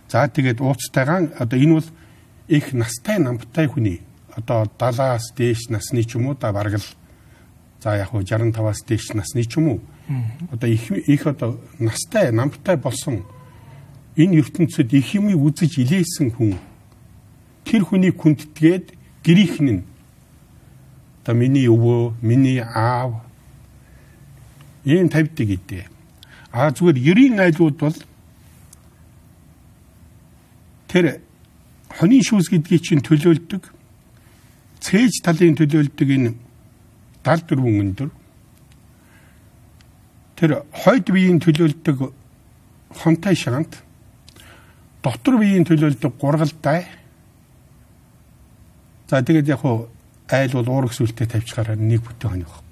[0.09, 1.89] за тэгээд ууцтайгаан одоо энэ бол
[2.47, 4.01] их настай намтай хүний
[4.35, 6.87] одоо 70-аас дээш насны ч юм уу да бараг л
[7.83, 9.81] за яг хуу 65-аас дээш насны ч юм уу.
[10.51, 13.23] Одоо их их одоо настай намтай болсон
[14.17, 16.57] энэ ертөнцид их юмыг үзэж илээсэн хүн
[17.65, 19.83] тэр хүнийг хүндэтгээд гэрийнхэн нь
[21.23, 23.21] одоо миний өвөө, миний аав
[24.85, 25.87] ийм тавьдаг идэ.
[26.51, 27.97] А зүгээр ерийн айлууд бол
[30.87, 31.21] тэр
[31.89, 33.63] хонин шүүс гэдгийг чинь төлөөлдөг
[34.83, 36.31] цээж талын төлөөлдөг энэ
[37.23, 38.09] 74 өндөр
[40.35, 41.97] тэр хойд биеийн төлөөлдөг
[43.01, 43.79] хонтой шагант
[45.03, 46.85] дотор биеийн төлөөлдөг гургалдай
[49.09, 49.87] за тэгээд яг хуу
[50.29, 52.62] айл бол уурах сүлтээ тавьчихаараа нэг бүтэн хоног байхгүй.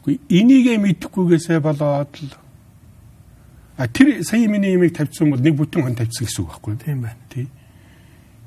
[0.00, 2.32] Үгүй энийгээ мэдэхгүйгээсээ болоод л
[3.76, 6.76] а тэр сая миний имийг тавьсан бол нэг бүтэн хон тавьсан гэсэн үг байхгүй.
[6.76, 7.20] Тийм байна.
[7.32, 7.48] Тий.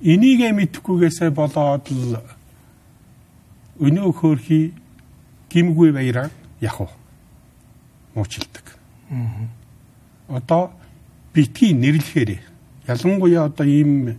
[0.01, 2.21] Энийгээ мэдэхгүйгээсээ болоод л
[3.81, 4.73] өнөө хөөрхи
[5.49, 6.29] гимгүй баяраа
[6.61, 6.89] уу
[8.13, 8.65] муучилдаг.
[10.29, 10.71] Одоо
[11.33, 12.41] битгий нэрлэхээр
[12.87, 14.17] ялангуяа одоо ийм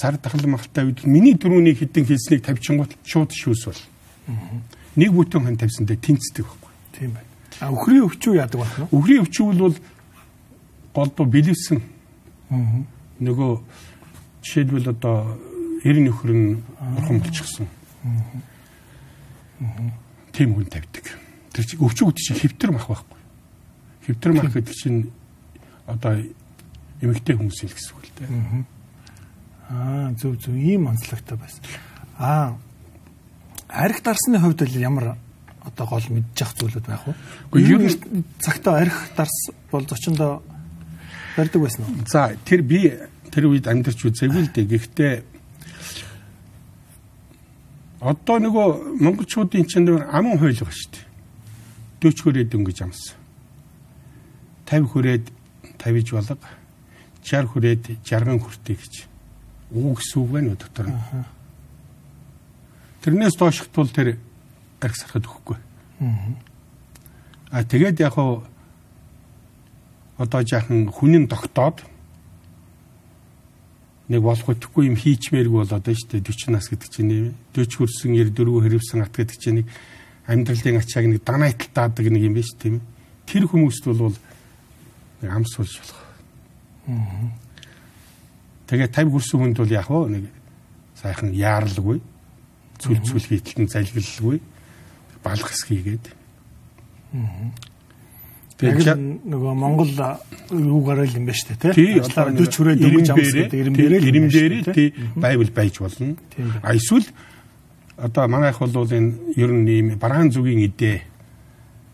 [0.00, 3.80] зар дахал махалтай үед миний дөрөвний хідэн хэлснийг тавьчихгоот шууд шүүс бол.
[4.96, 6.72] Нэг бүтэн хон тавьсандаа тэнцдэг байхгүй.
[6.94, 7.30] Тийм байна.
[7.60, 8.98] А өхрийн өвчүү яадаг байна уу?
[9.00, 9.76] Өврийн өвчүүл бол
[10.94, 11.82] голдуу бэлэвсэн
[13.20, 13.52] нөгөө
[14.42, 15.38] жишээлбэл одоо
[15.82, 17.66] 90 нөхөр нь бурхан болчихсон.
[20.32, 21.06] Тийм хүн тавьдаг.
[21.54, 23.20] Тэр чинь өвчүүд чинь хэвтэр мах байхгүй.
[24.06, 25.10] Хэвтэр мах гэдэг чинь
[25.86, 26.18] одоо
[27.02, 28.30] эмэгтэй хүмүүсийн л гэсэн үг л дээ.
[29.70, 31.62] Аа зөв зөв ийм онцлогтой байсан.
[32.18, 32.58] Аа
[33.74, 35.06] арх дарсны хувьд бол ямар
[35.64, 37.14] одоо гол мэдчих зүйлүүд байх вэ?
[37.50, 40.42] Үгүй, ер нь- цагтаа арх дарс бол зочиндоо
[41.36, 42.06] барьдаг байсан уу?
[42.06, 42.92] За тэр би
[43.32, 44.66] тэр үед амьдарч үзээгүй л дээ.
[44.70, 45.14] Гэхдээ
[48.04, 51.04] одоо нөгөө монголчуудын чинь нөр аман хойл байгаа шүү дээ.
[52.04, 53.16] 40 хүрээд өнгөж амсан.
[54.68, 55.24] 50 хүрээд
[55.80, 56.36] 50 болго
[57.24, 58.94] 60 хүрээд 60 хүртээ гэж.
[59.72, 61.00] Уу гэсэн үг байна уу дотор нь.
[63.04, 64.16] Тэрнээс доошхт бол тэр
[64.80, 65.58] арх сарахад өгөхгүй.
[67.52, 68.48] А тэгээд яг хуу
[70.16, 71.84] одоо жаахан хүнийн тогтоод
[74.08, 77.76] нэг болох үтгэхгүй юм хийчмээргүй болоод байна шүү дээ 40 нас гэдэг чинь нэ 40
[77.76, 79.68] хүрсэн 94 хэрэгсэн ат гэдэг чинь нэг
[80.24, 82.80] амьдралын ачааг нэг данайтал даадаг нэг юм шүү тийм
[83.28, 84.16] тэр хүмүүст бол
[85.20, 86.00] нэг амс болж болох.
[88.64, 90.24] Тэгээ 50 хүрсэн хүнд бол яг нэг
[90.96, 92.00] сайхан яаралгүй
[92.84, 94.38] Цүл цүл хийтэлтэн залгилгүй
[95.24, 96.04] балгас хийгээд.
[98.54, 99.90] Тэгээд нөгөө Монгол
[100.52, 101.98] юу гараал юм ба штэ тий.
[101.98, 106.14] Одоо 40 хүрээ дөнгөж амсдаг ирэмдэрээ ирэмдэрээ тий байвал байж болно.
[106.62, 107.08] А эсвэл
[107.98, 111.02] одоо манайх бол энэ ер нь ийм бараан зүгийн идэ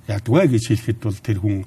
[0.09, 1.64] ядгүй гэж хэлэхэд бол тэр хүн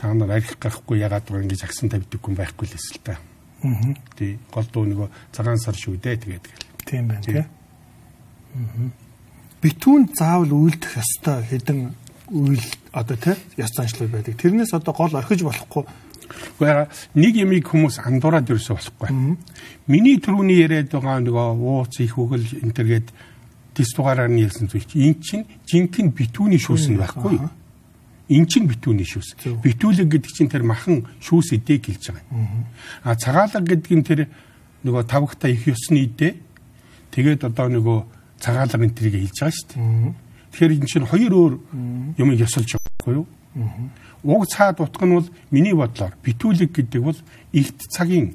[0.00, 3.20] та нар арих гарахгүй ягаад байгаа ингэж агсан тавьдаг хүн байхгүй л эсэл та.
[3.60, 3.92] Аа.
[4.16, 4.38] Тий.
[4.48, 6.66] Гол дуу нөгөө цагаан сар шүү дээ тэгээд гэл.
[6.86, 7.44] Тийм байна тий.
[9.62, 11.80] Битүүн заавал үйлдэх ёстой хэдэн
[12.30, 14.36] үйл одоо тий ёс заншлууд байдаг.
[14.38, 15.84] Тэрнээс одоо гол орхиж болохгүй
[16.28, 19.36] Гэхдээ нэг ямиг хүмүүс андуураад ерөөсө болохгүй.
[19.88, 23.08] Миний түрүүний яриад байгаа нөгөө ууц их өгөл энтергээд
[23.72, 27.40] дис дугаараар нь ярьсан зүйл чинь эн чинь жинхэнэ битүүний шүүс нь байхгүй.
[28.28, 29.56] Эн чинь битүүний шүүс.
[29.64, 32.26] Битүүлэг гэдэг чинь тэр махан шүүс эдэг хэлж байгаа.
[33.08, 34.20] А цагаалга гэдэг нь тэр
[34.84, 36.36] нөгөө тавхта их ёсны идэ.
[37.08, 37.98] Тэгээд одоо нөгөө
[38.40, 40.14] цагаалга энэ тэрийг хэлж байгаа шүү дээ.
[40.50, 41.52] Тэгэхээр энэ чинь хоёр өөр
[42.18, 43.26] юм ёсолж байгаа байхгүй юу?
[44.24, 47.18] Уг цаад утга нь бол миний бодлоор битүүлэг гэдэг бол
[47.52, 48.34] ихт цагийн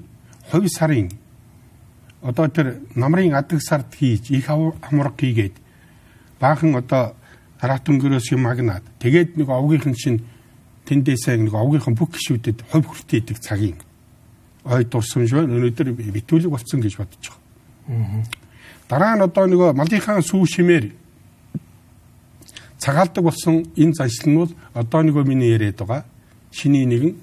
[0.51, 1.11] 2 сарын
[2.21, 5.55] одоо тэр намрын адаг сард хийж их хамраг хийгээд
[6.39, 7.15] баахан одоо
[7.59, 10.23] хараатөнгөрөөс юм агнаад тэгээд нэг овгийнхэн чинь
[10.87, 13.77] тэндээсээ нэг овгийнхэн бүх гişүүдэд хувь хүртээ идэг цагийн
[14.63, 18.42] ой дурсамж байна өнөөдөр битүүлэг болсон гэж бодож байгаа.
[18.93, 20.85] Дараа нь одоо нөгөө малынхаа сүү шимээр
[22.77, 26.05] цагаалдаг болсон энэ заншил нь бол одоо нөгөө миний яриад байгаа
[26.53, 27.17] шиний нэгэн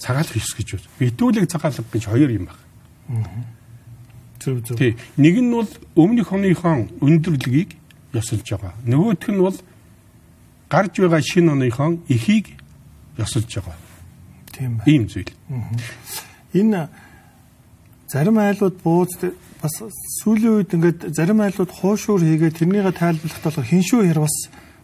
[0.00, 0.88] цагаалах ёс гэж байна.
[0.96, 2.64] Битүүлэг цагаалах гэж хоёр юм байна.
[4.40, 4.80] Зөв зөв.
[4.80, 4.96] Тий.
[5.20, 5.68] Нэг нь бол
[6.00, 7.76] өмнөх оныхон өндөрлөгийг
[8.16, 8.72] ёсолж байгаа.
[8.88, 9.56] Нөгөөх нь бол
[10.72, 12.56] гарч байгаа шинэ оныхон эхийг
[13.20, 13.76] ёсолж байгаа.
[14.48, 14.88] Тийм байна.
[14.88, 15.28] Ийм зүйл.
[16.56, 16.88] Энэ
[18.08, 19.12] зарим айлууд бууз
[19.60, 19.74] бас
[20.24, 24.36] сүүлийн үед ингээд зарим айлууд хуушуур хийгээд тэрнийгээ тайлбарлахдаа хиншүү хэр бас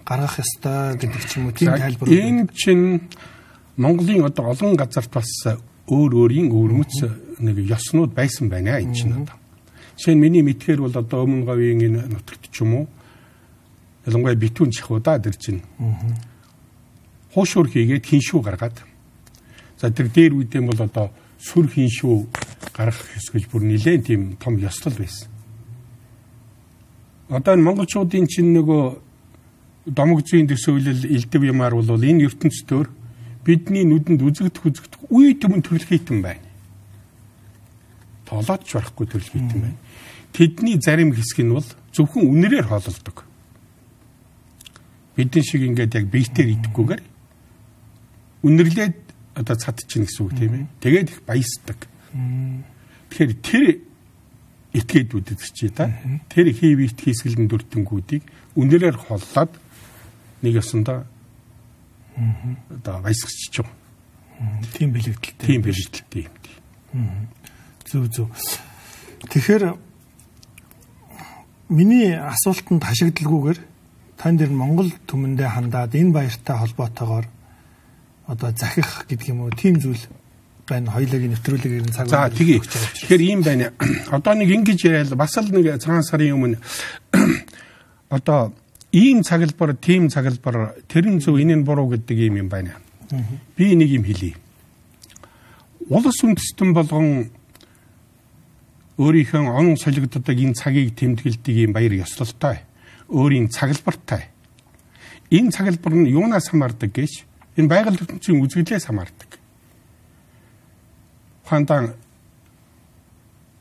[0.04, 2.08] гаргах ёстой гэдэг ч юм уу тийм тайлбар.
[2.12, 3.08] Энэ чинь
[3.76, 5.28] Монголын одоо олон газарт бас
[5.88, 6.94] өөр өөрийн өвөрмөц
[7.40, 9.36] нэг ёснууд байсан байна энэ чинь одоо.
[9.96, 12.86] Жишээ нь миний мэдхээр бол одоо өмнө говийн энэ нутагт ч юм уу
[14.06, 15.62] ялангуяа битүүн чихудаа тэр чинь.
[17.34, 18.76] Хуушуур хийгээд хиншүү гаргаад.
[19.80, 21.10] За тэр дээр үедээ бол одоо
[21.42, 22.14] сүр хиншүү
[22.76, 25.32] гаргах ёс гэж бүр нэлээд тийм том ёслол байсан.
[27.32, 28.84] Одоо энэ монголчуудын чинь нөгөө
[29.96, 32.92] домог зүйн төсөөлөл элдв юмар бол энэ ертөнцийн
[33.46, 36.42] бидний нүдэнд үзэгдэх үзэгдэх үе төмөн төрөлхийтэн байна.
[38.26, 39.78] Толоодч барахгүй төрөлхийтэн байна.
[40.34, 43.22] Тэдний зарим хэсэг нь бол зөвхөн үнэрээр хоололдог.
[45.14, 47.02] Бидний шиг ингээд яг биетээр идэхгүйгээр
[48.42, 48.96] үнэрлээд
[49.38, 50.66] одоо цад чинь гэсэн үг тийм ээ.
[50.82, 51.78] Тэгээд их баясдаг.
[53.10, 53.64] Тэгэхээр тэр
[54.76, 55.88] этгээдүүд чи та
[56.28, 58.22] тэр хий биет хийсгэлэн дүртэнгүүдийг
[58.56, 59.52] үнэрээр холлоод
[60.44, 61.04] нэг ёсондоо
[62.70, 63.68] одоо баясгч юм.
[64.76, 65.46] Тийм бэлэгдэлтэй.
[65.46, 67.28] Тийм бэлэгдэлтэй юм.
[67.88, 68.30] Зүг зүг.
[69.32, 69.76] Тэгэхээр
[71.68, 73.58] миний асуултанд хашигдалгүйгээр
[74.16, 77.26] тань дээр Монгол түмэндээ хандаад энэ баяртай холбоотойгоор
[78.26, 80.00] одоо захих гэдэг юм уу тийм зүйл
[80.66, 82.58] байна хоёулагийн нэвтрүүлгээр нь цаг За тгий.
[82.60, 83.70] Тэгэхээр ийм байна.
[84.10, 86.58] Одоо нэг ингэж яриад бас л нэг цагаан сарын өмнө
[88.10, 88.52] одоо
[88.92, 92.76] ийм цаглбар, тийм цаглбар тэрэн зөв энэ нь буруу гэдэг юм юм байна.
[93.56, 94.34] Би нэг юм хэлье.
[95.86, 97.30] Улс үндэстэн болгон
[98.98, 102.64] өөрийнхөө он солигддог энэ цагийг тэмдэглэдэг юм баяр ёслолтой.
[103.06, 104.32] Өөрийн цаглбартай.
[105.30, 107.22] Энэ цаглбар нь юунаас хамаардаг гэж
[107.60, 109.25] энэ байгаль ертөнцийн үзэгдлээс хамаардаг.
[111.46, 111.94] Ухаантай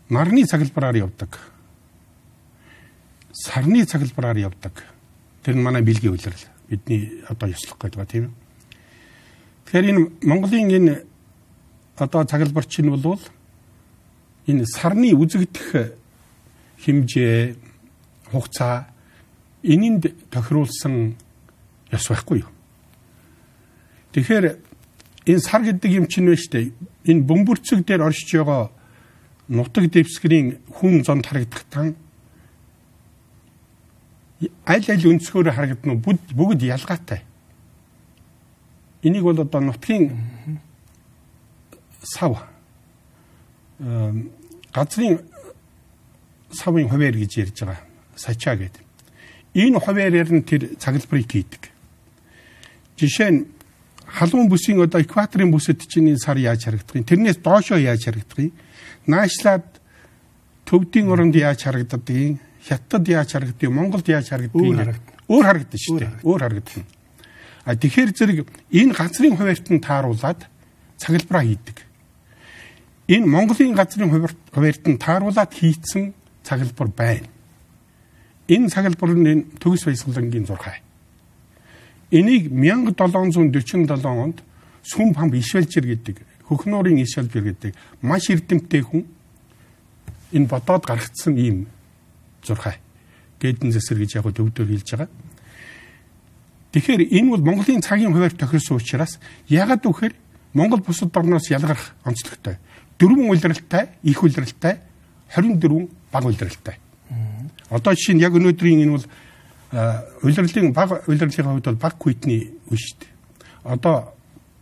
[0.09, 1.37] нарны цаглбараар явдаг.
[3.31, 4.81] Сарны цаглбараар явдаг.
[5.43, 6.49] Тэр нь манай бэлгийн үйлрэл.
[6.65, 8.33] Бидний одоо ёслох гэдэг ба тийм.
[9.69, 11.05] Тэгэхээр энэ Монголын энэ
[11.97, 13.21] одоо цаглбар чинь бол
[14.49, 15.93] энэ сарны үзэгдэх
[16.81, 17.53] хэмжээ
[18.33, 18.89] хугацаа
[19.61, 21.13] энэнд тохируулсан
[21.93, 22.49] ёс байхгүй юу?
[24.17, 24.57] Тэгэхээр
[25.29, 26.73] энэ сар гэдэг юм чинь шүү дээ.
[27.05, 28.71] Энэ бөмбөрцөг дээр оршиж байгаа
[29.47, 31.95] нутаг дэвсгэрийн хүн зонд харагдахтан
[34.65, 37.21] аль аль өнцгөөр харагдана бүгд ялгаатай.
[39.03, 40.17] Энийг бол одоо нутгийн
[42.01, 42.41] сав
[44.73, 45.19] газрын
[46.51, 47.85] савын хуваар гэж ярьж байгаа.
[48.15, 48.83] Сачаа гэдэг.
[49.53, 51.69] Энэ хуваараар нь тэр цаглбарыг хийдэг.
[52.97, 53.45] Жишээ нь
[54.15, 57.03] халуун бүсийн одоо экваторын бүсэд чинь энэ сар яаж харагдах юм?
[57.03, 58.55] Тэрнээс доошоо яаж харагдах юм?
[59.11, 59.67] Наашлаад
[60.63, 62.39] төвдийн оронд яаж харагддаг юм?
[62.63, 66.11] Хятад яаж харагддаг, Монголд яаж харагддаг өөр харагдана шүү дээ.
[66.21, 66.85] Өөр харагдана.
[67.65, 68.37] А тэгэхээр зэрэг
[68.69, 70.45] энэ газрын хуваарьт нь тааруулаад
[71.01, 71.77] цаглбараа хийдэг.
[73.09, 74.09] Энэ Монголын газрын
[74.53, 76.13] хуваарьт нь тааруулаад хийцэн
[76.45, 77.29] цаглбар байна.
[78.45, 80.84] Энэ цаглбар нь төгс баясгалангийн 6.
[82.15, 84.39] Энийг 1747 онд
[84.85, 87.73] Сүм хам Ишвэлжир гэдэг хөхнөрийн Ишвэлжир гэдэг
[88.05, 89.03] маш эрдэмтдээ хүн
[90.31, 91.65] энэ бодоод гаргацсан ийм
[92.45, 92.77] 6
[93.41, 95.09] гэдэн зэсэр гэж яг төвдөр хэлж байгаа.
[96.71, 99.17] Тэгэхээр энэ бол Монголын цагийн хуваар тохирсон учраас
[99.49, 100.13] ягаад вэхээр
[100.53, 102.61] Монгол бусад орноос ялгарх онцлогтой.
[102.99, 104.79] Дөрвөн улиралтай, их улиралтай,
[105.35, 106.77] 24 бага улиралтай.
[107.69, 109.05] Одоо жишээ нь яг өнөөдрийн энэ бол
[110.23, 113.11] улирлын бага улирлын хувьд бол бага квитний үе шүү дээ.
[113.63, 114.13] Одоо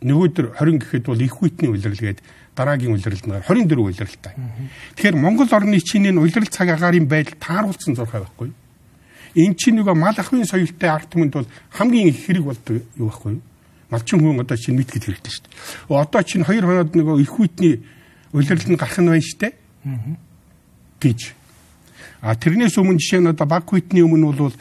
[0.01, 2.19] нөгөөдөр 20 гэхэд бол их квитний улирал гээд
[2.55, 4.33] дараагийн улиралд нь 24 улиралтай.
[4.95, 8.57] Тэгэхээр Монгол орны чиний улирал цаг агаарын байдал тааруулсан зурхай байхгүй юу?
[9.35, 13.31] Эн чинь нөгөө мал ахын соёлтой арт түмэнд бол хамгийн их хэрэг болдог юу байхгүй
[13.37, 13.41] юу?
[13.89, 16.01] Малчин хүн одоо чинь мэдгэд хэрэгтэй шүү дээ.
[16.01, 17.85] Одоо чинь хоёр хоноод нөгөө их үтний
[18.33, 19.53] улирал нь гарах нь байна шүү дээ.
[21.03, 21.21] гэж.
[22.23, 24.55] А тэрнээс өмнө жишээ нь одоо баг хүйтний өмнө бол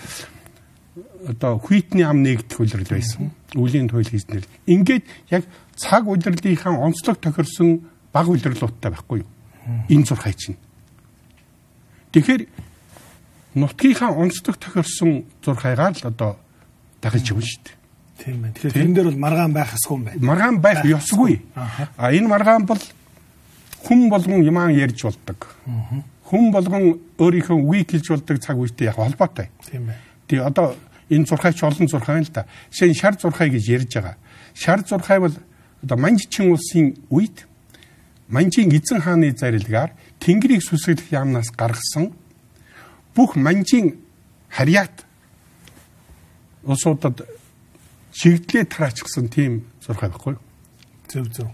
[1.28, 3.30] одоо хүйтний ам нэгдэх улирал байсан.
[3.54, 4.46] Үлийн туйл хийснээр.
[4.66, 5.44] Ингээд яг
[5.76, 9.30] цаг улирлынхаа онцлог тохирсон баг улирлуудтай байхгүй юу?
[9.88, 10.58] Энэ зурхай чинь.
[12.12, 12.46] Тэгэхээр
[13.54, 16.36] нутгийнхаа онцлог тохирсон зурхайгаар л одоо
[17.00, 17.76] дагаж явна шүү дээ.
[18.22, 18.54] Тийм байна.
[18.54, 20.26] Тэгэхээр тэрэн дээр бол маргаан байх ёсгүй юм байна.
[20.26, 21.34] Маргаан байх ёсгүй.
[21.54, 22.82] А энэ маргаан бол
[23.82, 25.40] хүн болгон юмаа ярьж болдог.
[26.30, 29.50] Хүн болгон өөрийнхөө үгийг хэлж болдог цаг үетэй яг холбоотой.
[29.66, 30.00] Тийм байна.
[30.28, 30.76] Тэгээ одоо
[31.12, 32.48] энэ зурхайч олон зурхай л да.
[32.72, 34.16] Жишээ нь шар зурхай гэж ярьж байгаа.
[34.56, 35.36] Шар зурхай бол
[35.84, 37.44] одоо Манжчин улсын үед
[38.32, 42.16] Манжийн эзэн хааны зарилгаар Тэнгэрийг сүсгэх яамнаас гаргасан
[43.14, 44.00] бүх манжийн
[44.48, 45.04] харьяат
[46.64, 47.28] улсуудад
[48.12, 50.42] чигдлээ тараачихсан тийм зурхай байхгүй юу?
[51.08, 51.48] Зөв зөв.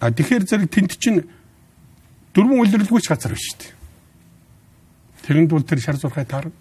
[0.00, 1.24] А тэгэхээр зэрэг тэнд чинь
[2.34, 3.72] дөрвөн улирлгүйч газар биш дээ.
[5.24, 6.52] Тэрэнд бол тэр шар зурхай таарна.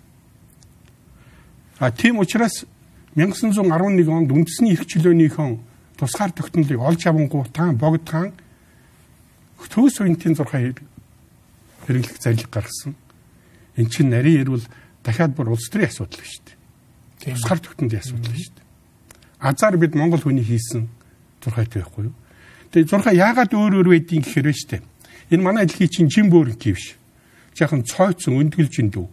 [1.79, 2.65] А тийм учраас
[3.15, 5.59] 1911 онд үндэсний эрх чөлөөнийхэн
[5.95, 8.35] тусгаар тогтнолыг олж авангуутаан богдхан
[9.59, 10.75] төөс үеийн зурхай
[11.87, 12.95] хэрэглэх зарлиг гаргасан.
[13.79, 14.67] Эн чинь нарийн ирвэл
[15.03, 16.43] дахиад бүр улс төрийн асуудал шүү
[17.23, 17.35] дээ.
[17.35, 18.67] Тусгаар тогтнолын асуудал шүү дээ.
[19.39, 20.87] Азар бид Монгол хүний хийсэн
[21.43, 22.15] зурхайт байхгүй юу?
[22.75, 24.83] Тэгээ зурхай яагаад өөр өөр байдгийг гэхээр байна шүү дээ.
[25.31, 26.99] Энэ манай дэлхий чинь жин бөөрн кивш.
[27.55, 29.07] Жаахан цойцсон өндгөлж индүү.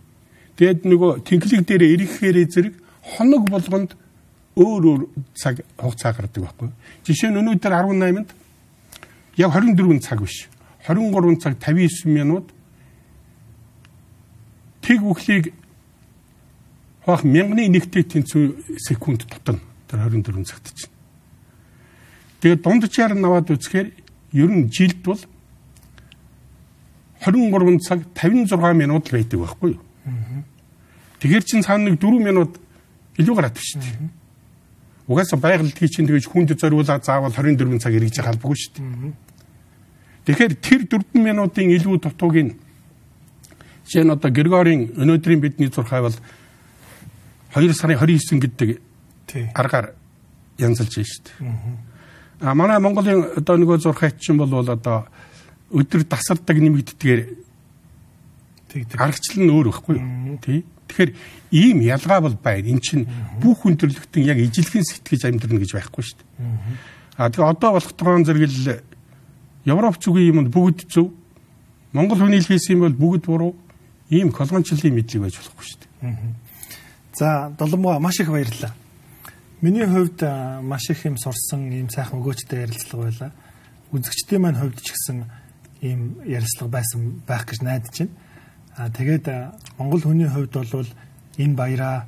[0.57, 3.92] Тэгэд нөгөө тэнхлэг дээр ирэхээрээ зэрэг хоног болгонд
[4.57, 5.02] өөр өөр
[5.36, 6.68] цаг хугацаа гардаг байхгүй.
[7.04, 8.30] Жишээ нь өнөөдөр 18-нд
[9.36, 10.48] яг 24 цаг биш.
[10.88, 12.48] 23 цаг 59 минут
[14.80, 15.52] тэг бүхлийг
[17.04, 19.61] хавах мянганы нэгтэй тэнцүү секунд тутана.
[19.86, 20.90] Тэр 24 цагт чинь.
[22.40, 23.92] Тэгээд дунджаар наваад үзэхээр
[24.32, 25.20] ер нь жилд бол
[27.20, 29.86] 23 цаг 56 минут л байдаг байхгүй юу?
[31.20, 32.61] Тэгэхэр чин цаана нэг 4 минут
[33.18, 34.11] илүү гараад шүү дээ.
[35.07, 39.14] Угаасаа байгальдгийн чинь тэгэж хүнд зориулаад заавал 24 цаг эргэж халбгүй шүү дээ.
[40.26, 42.52] Тэгэхээр тэр 4 минутын илүү дутууг нь
[43.86, 46.14] Жишээ нь одоо Григорийн өнөөдрийн бидний зурхай бол
[47.54, 48.68] 2 сарын 29 гэдэг
[49.54, 49.94] аргаар
[50.59, 52.50] янзалж байна шүү дээ.
[52.50, 55.07] А манай Монголын одоо нөгөө зурхайч чинь бол одоо
[55.70, 57.45] өдөр тасардаг нэмэгддгээр
[58.98, 60.38] аргачлал нь өөр байхгүй юу?
[60.42, 60.64] Тий.
[60.86, 61.10] Тэгэхээр
[61.50, 62.68] ийм ялгаа бол байна.
[62.68, 63.08] Эн чинь
[63.40, 67.16] бүх хүндрэлтэн яг ижилхэн сэтгэж амьдрна гэж байхгүй шүү дээ.
[67.16, 68.82] А тэгээ одоо болох тоон зэрэгэл
[69.66, 71.10] Европ зүгийн юмд бүгд зөв.
[71.92, 73.52] Монгол хүний хийсэн юм бол бүгд буруу
[74.10, 76.14] ийм колгончлын мэдлэг байж болохгүй шүү дээ.
[77.16, 78.74] За доломгоо маш их баярлалаа.
[79.60, 80.22] Миний хувьд
[80.62, 83.32] маш их юм сурсан ийм сайхан өгөөчтэй ярилцлага байлаа.
[83.90, 85.24] Үзэгчдийн маань хувьд ч гэсэн
[85.80, 88.12] ийм ярилцлага байсан байх гэж найдаж байна.
[88.76, 89.26] Аа тэгээд
[89.80, 90.88] Монгол хүний хувьд бол
[91.40, 92.04] энэ баяраа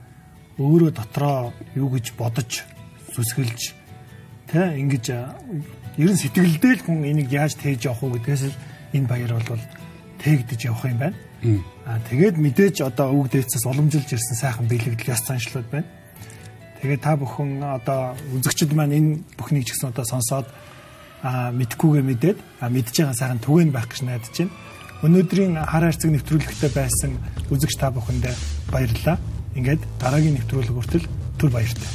[0.60, 2.68] өөрөө дотроо юу гэж бодож
[3.16, 3.72] сүсгэлж
[4.52, 5.06] тэ ингэж
[5.96, 8.56] ерэн сэтгэлдээ л хүн энийг яаж тээж явах уу гэдгээс л
[8.92, 9.64] энэ баяр бол
[10.20, 11.16] тээгдэж явах юм байна.
[11.88, 15.88] Аа тэгээд мэдээж одоо өвөг дээдсээс уламжилж ирсэн сайхан бэлэгдэл яс заншлууд байна.
[16.84, 19.10] Тэгээд та бүхэн одоо үзэгчд маань энэ
[19.40, 20.46] бүхнийг ч гэсэн одоо сонсоод
[21.22, 24.52] аа мэдхгүйгээ мэдээд аа мэдж байгаа сайхан түгээн байх гэж найдаж байна.
[24.98, 27.14] Өнөөдрийн хар хайрцаг нэвтрүүлэгтээ байсан
[27.54, 28.34] үзэгч та бүхэндээ
[28.74, 29.16] баярлалаа.
[29.54, 31.06] Ингээд дараагийн нэвтрүүлэг хүртэл
[31.38, 31.86] түр баяртай.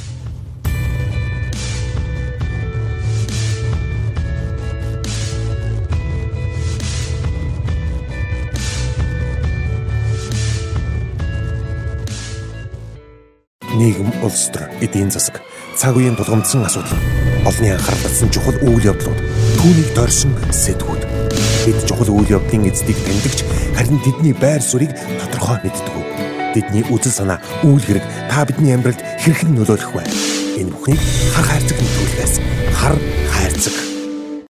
[13.74, 15.42] нийгэм улс төр эдийн засаг
[15.76, 16.94] цаг үеийн тулгымдсан асуудал
[17.44, 19.20] олонний анхаарал татсан чухал үйл явдлууд
[19.58, 21.03] түүнийг дорсон сэдвүүд
[21.64, 23.40] Бид чухал үйл явдлын эздийг таньдагч
[23.72, 25.96] харин тэдний байр суурийг тодорхой мэддэг.
[26.52, 30.04] Тэдний үзэл санаа, үйл хэрэг та бидний амьдралд хэрхэн нөлөөлөх вэ?
[30.60, 31.00] Энэ бүхнийг
[31.32, 32.34] хар хайрцаг нөтөлдөөс
[32.76, 32.96] хар
[33.32, 33.93] хайрцаг